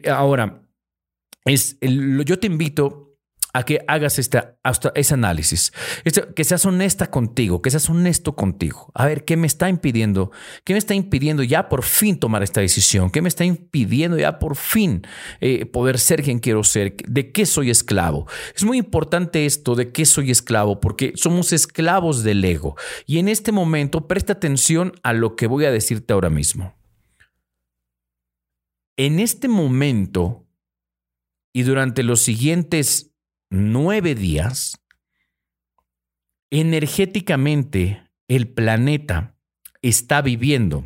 [0.08, 0.62] ahora,
[1.46, 3.06] es, yo te invito
[3.56, 4.58] a que hagas esta,
[4.94, 5.72] ese análisis,
[6.34, 8.92] que seas honesta contigo, que seas honesto contigo.
[8.92, 10.30] A ver, ¿qué me está impidiendo?
[10.62, 13.10] ¿Qué me está impidiendo ya por fin tomar esta decisión?
[13.10, 15.06] ¿Qué me está impidiendo ya por fin
[15.40, 16.96] eh, poder ser quien quiero ser?
[17.08, 18.26] ¿De qué soy esclavo?
[18.54, 22.76] Es muy importante esto de qué soy esclavo, porque somos esclavos del ego.
[23.06, 26.74] Y en este momento, presta atención a lo que voy a decirte ahora mismo.
[28.98, 30.45] En este momento
[31.56, 33.14] y durante los siguientes
[33.48, 34.78] nueve días,
[36.50, 39.38] energéticamente el planeta
[39.80, 40.84] está viviendo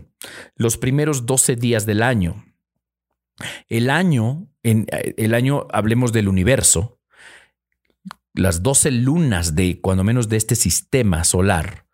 [0.55, 2.45] los primeros 12 días del año.
[3.67, 7.01] El año, el año, hablemos del universo,
[8.33, 11.89] las 12 lunas de, cuando menos, de este sistema solar,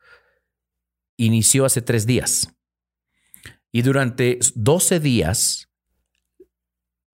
[1.16, 2.54] inició hace tres días.
[3.72, 5.70] Y durante 12 días,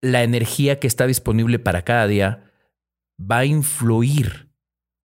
[0.03, 2.51] la energía que está disponible para cada día
[3.17, 4.49] va a influir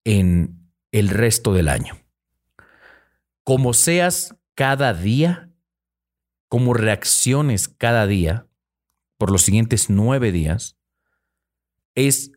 [0.04, 1.98] en el resto del año.
[3.44, 5.50] Como seas cada día,
[6.48, 8.46] como reacciones cada día
[9.18, 10.78] por los siguientes nueve días,
[11.94, 12.32] es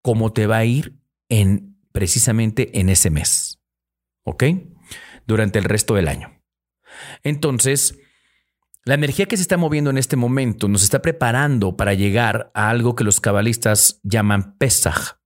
[0.00, 0.96] como te va a ir
[1.28, 3.60] en precisamente en ese mes.
[4.22, 4.44] ¿Ok?
[5.26, 6.40] Durante el resto del año.
[7.24, 7.98] Entonces,
[8.84, 12.68] la energía que se está moviendo en este momento nos está preparando para llegar a
[12.68, 15.18] algo que los cabalistas llaman Pesach.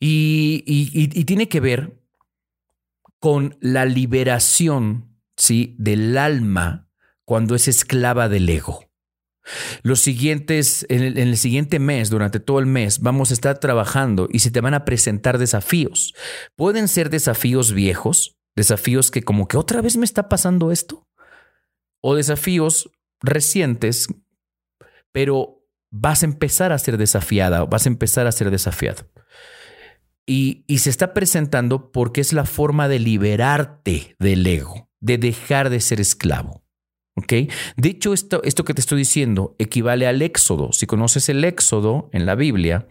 [0.00, 2.00] Y, tiene que ver
[3.20, 5.76] con la liberación ¿sí?
[5.78, 6.88] del alma
[7.24, 8.84] cuando es esclava del ego.
[9.82, 14.40] Los siguientes, en el, siguiente mes, durante todo el mes, vamos a estar trabajando y
[14.40, 16.14] se te van a presentar desafíos.
[16.54, 21.07] Pueden ser desafíos viejos, desafíos que como que otra vez me está pasando esto
[22.00, 22.90] o desafíos
[23.20, 24.08] recientes,
[25.12, 29.08] pero vas a empezar a ser desafiada, vas a empezar a ser desafiado.
[30.26, 35.80] Y, se está presentando porque es la forma de liberarte del ego, de dejar de
[35.80, 36.62] ser esclavo.
[37.16, 37.32] ¿Ok?
[37.76, 40.72] De hecho, esto, esto que te estoy diciendo equivale al éxodo.
[40.72, 42.86] Si conoces el éxodo en la Biblia,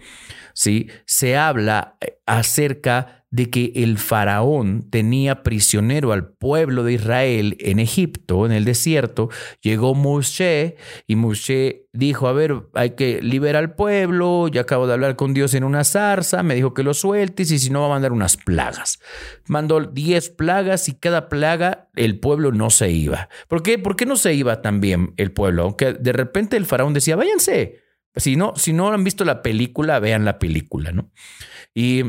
[0.58, 0.89] ¿sí?
[1.05, 7.80] se habla eh, acerca de que el faraón tenía prisionero al pueblo de Israel en
[7.80, 9.30] Egipto, en el desierto,
[9.62, 14.93] llegó Moshe y Moshe dijo, a ver, hay que liberar al pueblo, ya acabo de
[14.93, 17.88] hablar con Dios en una zarza, me dijo que lo sueltes y si no va
[17.88, 18.99] a mandar unas plagas.
[19.47, 23.30] Mandó 10 plagas y cada plaga el pueblo no se iba.
[23.47, 23.78] ¿Por qué?
[23.78, 25.64] ¿Por qué no se iba también el pueblo?
[25.64, 27.87] Aunque de repente el faraón decía, váyanse.
[28.18, 31.11] Si no, si no han visto la película, vean la película, ¿no?
[31.74, 32.03] Y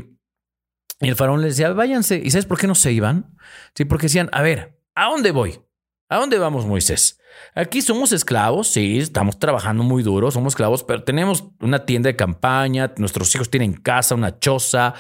[1.01, 2.21] el faraón les decía, váyanse.
[2.23, 3.37] ¿Y sabes por qué no se iban?
[3.75, 5.61] Sí, porque decían, a ver, ¿a dónde voy?
[6.09, 7.21] ¿A dónde vamos, Moisés?
[7.55, 12.17] Aquí somos esclavos, sí, estamos trabajando muy duro, somos esclavos, pero tenemos una tienda de
[12.17, 14.95] campaña, nuestros hijos tienen casa, una choza,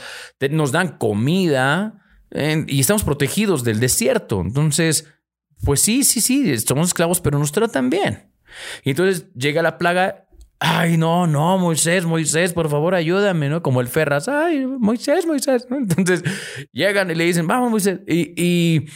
[0.50, 2.04] nos dan comida
[2.66, 4.42] y estamos protegidos del desierto.
[4.42, 5.06] Entonces,
[5.64, 8.30] pues sí, sí, sí, somos esclavos, pero nos tratan bien.
[8.84, 10.27] Y entonces llega la plaga
[10.60, 13.62] Ay, no, no, Moisés, Moisés, por favor, ayúdame, ¿no?
[13.62, 16.24] Como el Ferraz, ay, Moisés, Moisés, Entonces
[16.72, 18.00] llegan y le dicen, vamos, Moisés.
[18.08, 18.86] Y, y,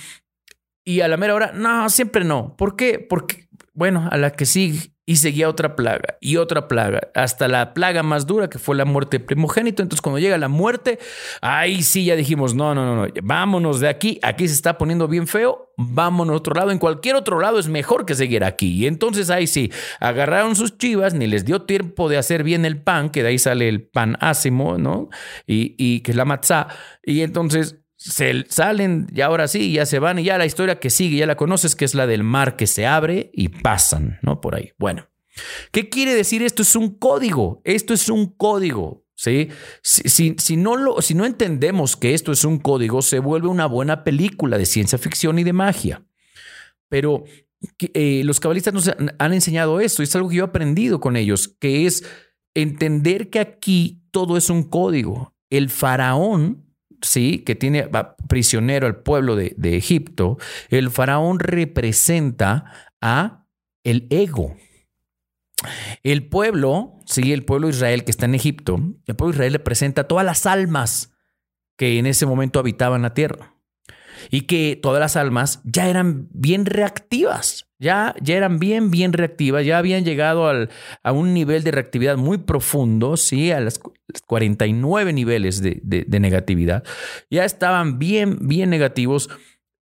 [0.84, 2.56] y a la mera hora, no, siempre no.
[2.56, 2.98] ¿Por qué?
[2.98, 7.74] Porque, bueno, a la que sigue y seguía otra plaga y otra plaga, hasta la
[7.74, 9.82] plaga más dura que fue la muerte primogénito.
[9.82, 10.98] Entonces, cuando llega la muerte,
[11.40, 15.08] ahí sí ya dijimos, no, no, no, no, vámonos de aquí, aquí se está poniendo
[15.08, 18.70] bien feo, vámonos a otro lado, en cualquier otro lado es mejor que seguir aquí.
[18.72, 22.80] Y entonces ahí sí, agarraron sus chivas, ni les dio tiempo de hacer bien el
[22.80, 25.08] pan, que de ahí sale el pan ácimo, ¿no?
[25.46, 26.68] Y, y que es la matzá,
[27.02, 30.90] y entonces se salen y ahora sí, ya se van y ya la historia que
[30.90, 34.40] sigue, ya la conoces, que es la del mar que se abre y pasan, ¿no?
[34.40, 34.72] Por ahí.
[34.76, 35.08] Bueno,
[35.70, 36.62] ¿qué quiere decir esto?
[36.62, 39.50] Es un código, esto es un código, ¿sí?
[39.82, 43.66] Si, si, no, lo, si no entendemos que esto es un código, se vuelve una
[43.66, 46.02] buena película de ciencia ficción y de magia.
[46.88, 47.24] Pero
[47.94, 51.16] eh, los cabalistas nos han enseñado esto y es algo que yo he aprendido con
[51.16, 52.04] ellos, que es
[52.54, 55.34] entender que aquí todo es un código.
[55.50, 56.71] El faraón
[57.02, 57.40] ¿sí?
[57.40, 57.88] que tiene
[58.28, 60.38] prisionero al pueblo de, Egipto,
[60.70, 63.46] el faraón representa a
[63.84, 64.56] el ego.
[66.02, 69.52] El pueblo, sí, el pueblo de Israel que está en Egipto, el pueblo de Israel
[69.54, 71.12] representa todas las almas
[71.76, 73.54] que en ese momento habitaban la tierra
[74.30, 79.66] y que todas las almas ya eran bien reactivas, ya, ya eran bien, bien reactivas,
[79.66, 80.70] ya habían llegado al,
[81.02, 83.50] a un nivel de reactividad muy profundo, ¿sí?
[83.50, 83.80] a las
[84.26, 86.84] 49 niveles de, de, negatividad,
[87.28, 89.28] ya estaban bien, bien negativos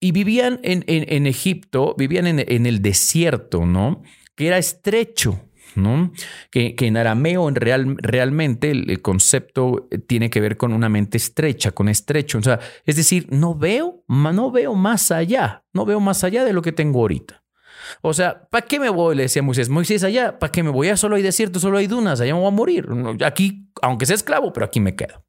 [0.00, 4.02] y vivían en, en, Egipto, vivían en, en el desierto, ¿no?
[4.34, 5.38] Que era estrecho,
[5.74, 6.12] ¿no?
[6.50, 11.72] Que, en arameo en real, realmente el, concepto tiene que ver con una mente estrecha,
[11.72, 12.38] con estrecho.
[12.38, 16.54] O sea, es decir, no veo, no veo más allá, no veo más allá de
[16.54, 17.39] lo que tengo ahorita.
[18.02, 19.16] O sea, ¿para qué me voy?
[19.16, 20.88] Le decía Moisés, Moisés, allá, ¿para qué me voy?
[20.88, 22.88] Ya solo hay desierto, solo hay dunas, allá me voy a morir.
[23.24, 25.24] Aquí, aunque sea esclavo, pero aquí me quedo.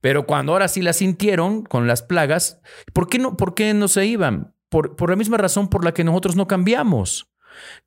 [0.00, 2.60] Pero cuando ahora sí la sintieron con las plagas,
[2.92, 4.54] ¿por qué no, por qué no se iban?
[4.68, 7.30] Por, por la misma razón por la que nosotros no cambiamos.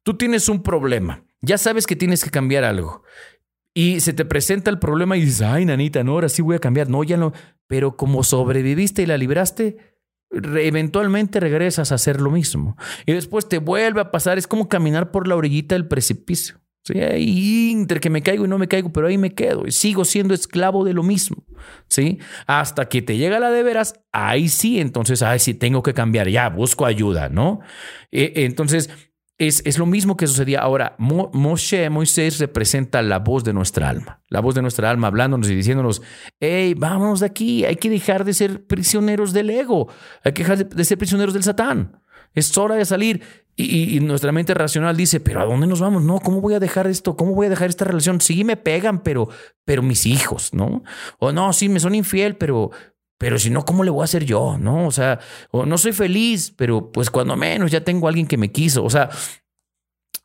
[0.03, 3.03] Tú tienes un problema ya sabes que tienes que cambiar algo.
[3.73, 6.59] Y se te presenta el problema y dices, ay, nanita, no, ahora sí voy a
[6.59, 6.89] cambiar.
[6.89, 7.33] No, ya no.
[7.67, 9.96] Pero como sobreviviste y la libraste,
[10.31, 12.77] eventualmente regresas a hacer lo mismo.
[13.05, 14.37] Y después te vuelve a pasar.
[14.37, 16.59] Es como caminar por la orillita del precipicio.
[16.83, 16.99] ¿sí?
[16.99, 19.65] Ahí, entre que me caigo y no me caigo, pero ahí me quedo.
[19.65, 21.43] Y sigo siendo esclavo de lo mismo.
[21.87, 22.19] ¿sí?
[22.45, 26.29] Hasta que te llega la de veras, ahí sí, entonces, ay, sí, tengo que cambiar.
[26.29, 27.61] Ya, busco ayuda, ¿no?
[28.11, 28.89] E, entonces
[29.37, 30.95] es, lo mismo que sucedía ahora.
[30.97, 35.55] Moshe, Moisés representa la voz de nuestra alma, la voz de nuestra alma hablándonos y
[35.55, 36.01] diciéndonos,
[36.39, 39.87] hey, vámonos de aquí, hay que dejar de ser prisioneros del ego,
[40.23, 42.01] hay que dejar de ser prisioneros del Satán.
[42.33, 43.23] Es hora de salir.
[43.59, 46.03] Y, nuestra mente racional dice, pero ¿a dónde nos vamos?
[46.03, 47.17] No, ¿cómo voy a dejar esto?
[47.17, 48.21] ¿Cómo voy a dejar esta relación?
[48.21, 49.29] Sí, me pegan, pero,
[49.65, 50.83] pero mis hijos, ¿no?
[51.17, 52.69] O no, sí, me son infiel, pero,
[53.17, 54.57] pero si no, ¿cómo le voy a hacer yo?
[54.59, 55.19] No, o sea,
[55.51, 58.83] no soy feliz, pero pues cuando menos ya tengo a alguien que me quiso.
[58.83, 59.09] O sea,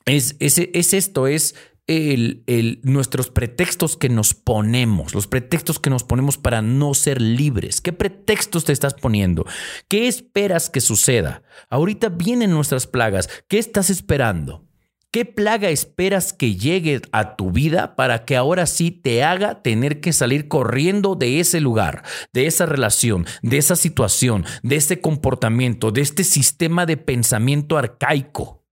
[0.04, 1.54] es, es, es esto, es
[1.86, 7.80] el, nuestros pretextos que nos ponemos, los pretextos que nos ponemos para no ser libres.
[7.80, 9.46] ¿Qué pretextos te estás poniendo?
[9.88, 11.42] ¿Qué esperas que suceda?
[11.70, 13.28] Ahorita vienen nuestras plagas.
[13.48, 14.66] ¿Qué estás esperando?
[15.12, 20.00] ¿Qué plaga esperas que llegue a tu vida para que ahora sí te haga tener
[20.00, 22.02] que salir corriendo de ese lugar,
[22.32, 28.64] de esa relación, de esa situación, de ese comportamiento, de este sistema de pensamiento arcaico?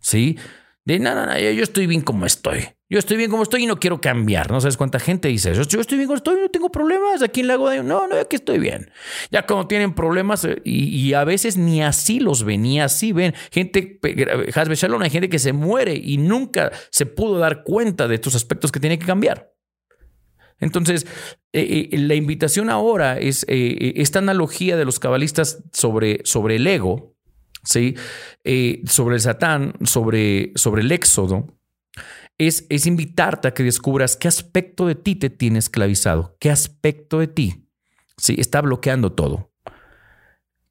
[0.00, 0.38] ¿Sí?
[0.86, 2.73] De nada, no, yo estoy bien como estoy.
[2.90, 4.50] Yo estoy bien como estoy y no quiero cambiar.
[4.50, 5.62] No sabes cuánta gente dice eso.
[5.62, 7.22] Yo estoy bien como estoy, no tengo problemas.
[7.22, 7.82] Aquí en Lago de...
[7.82, 8.90] No, no, aquí estoy bien.
[9.30, 13.34] Ya cuando tienen problemas eh, y, a veces ni así los ven, así ven.
[13.50, 13.98] Gente,
[14.54, 18.34] Hasbe Shalom, hay gente que se muere y nunca se pudo dar cuenta de estos
[18.34, 19.50] aspectos que tiene que cambiar.
[20.60, 21.06] Entonces,
[21.54, 27.16] eh, eh, la invitación ahora es esta analogía de los cabalistas sobre, sobre el ego,
[27.62, 27.96] ¿sí?
[28.86, 31.54] sobre el Satán, sobre, sobre el éxodo
[32.38, 37.18] es, es invitarte a que descubras qué aspecto de ti te tiene esclavizado, qué aspecto
[37.18, 37.68] de ti
[38.16, 38.36] ¿sí?
[38.38, 39.52] está bloqueando todo.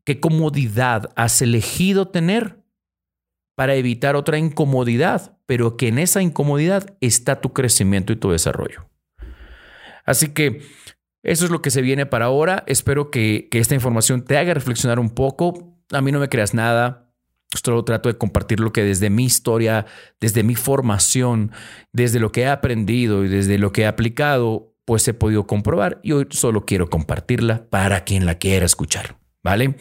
[0.06, 2.62] ¿Qué comodidad has elegido tener
[3.56, 8.90] para evitar otra incomodidad, pero que en esa incomodidad está tu crecimiento y tu desarrollo?
[10.06, 10.62] Así que
[11.24, 12.66] eso es lo que se viene para ahora.
[12.68, 15.80] Espero que, que esta información te haga reflexionar un poco.
[15.94, 17.03] A mí no me creas nada
[17.62, 19.86] Solo trato de compartir lo que desde mi historia,
[20.20, 21.52] desde mi formación,
[21.92, 26.00] desde lo que he aprendido y desde lo que he aplicado, pues he podido comprobar
[26.04, 29.23] y hoy solo quiero compartirla para quien la quiera escuchar.
[29.44, 29.76] ¿Vale?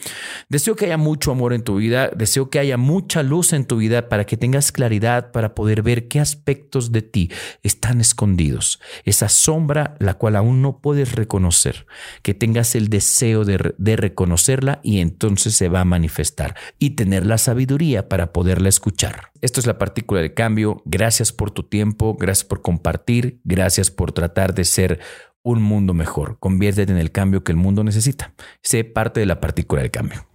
[0.49, 3.77] Deseo que haya mucho amor en tu vida, deseo que haya mucha luz en tu
[3.77, 9.29] vida para que tengas claridad para poder ver qué aspectos de ti están escondidos, esa
[9.29, 11.85] sombra la cual aún no puedes reconocer,
[12.23, 17.25] que tengas el deseo de, de reconocerla y entonces se va a manifestar y tener
[17.25, 19.31] la sabiduría para poderla escuchar.
[19.43, 20.81] Esto es la partícula de cambio.
[20.85, 24.99] Gracias por tu tiempo, gracias por compartir, gracias por tratar de ser
[25.43, 26.37] un mundo mejor.
[26.39, 28.33] Conviértete en el cambio que el mundo necesita.
[28.61, 30.25] Sé parte de la partícula del cambio.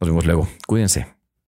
[0.00, 0.48] Nos vemos luego.
[0.66, 1.17] Cuídense.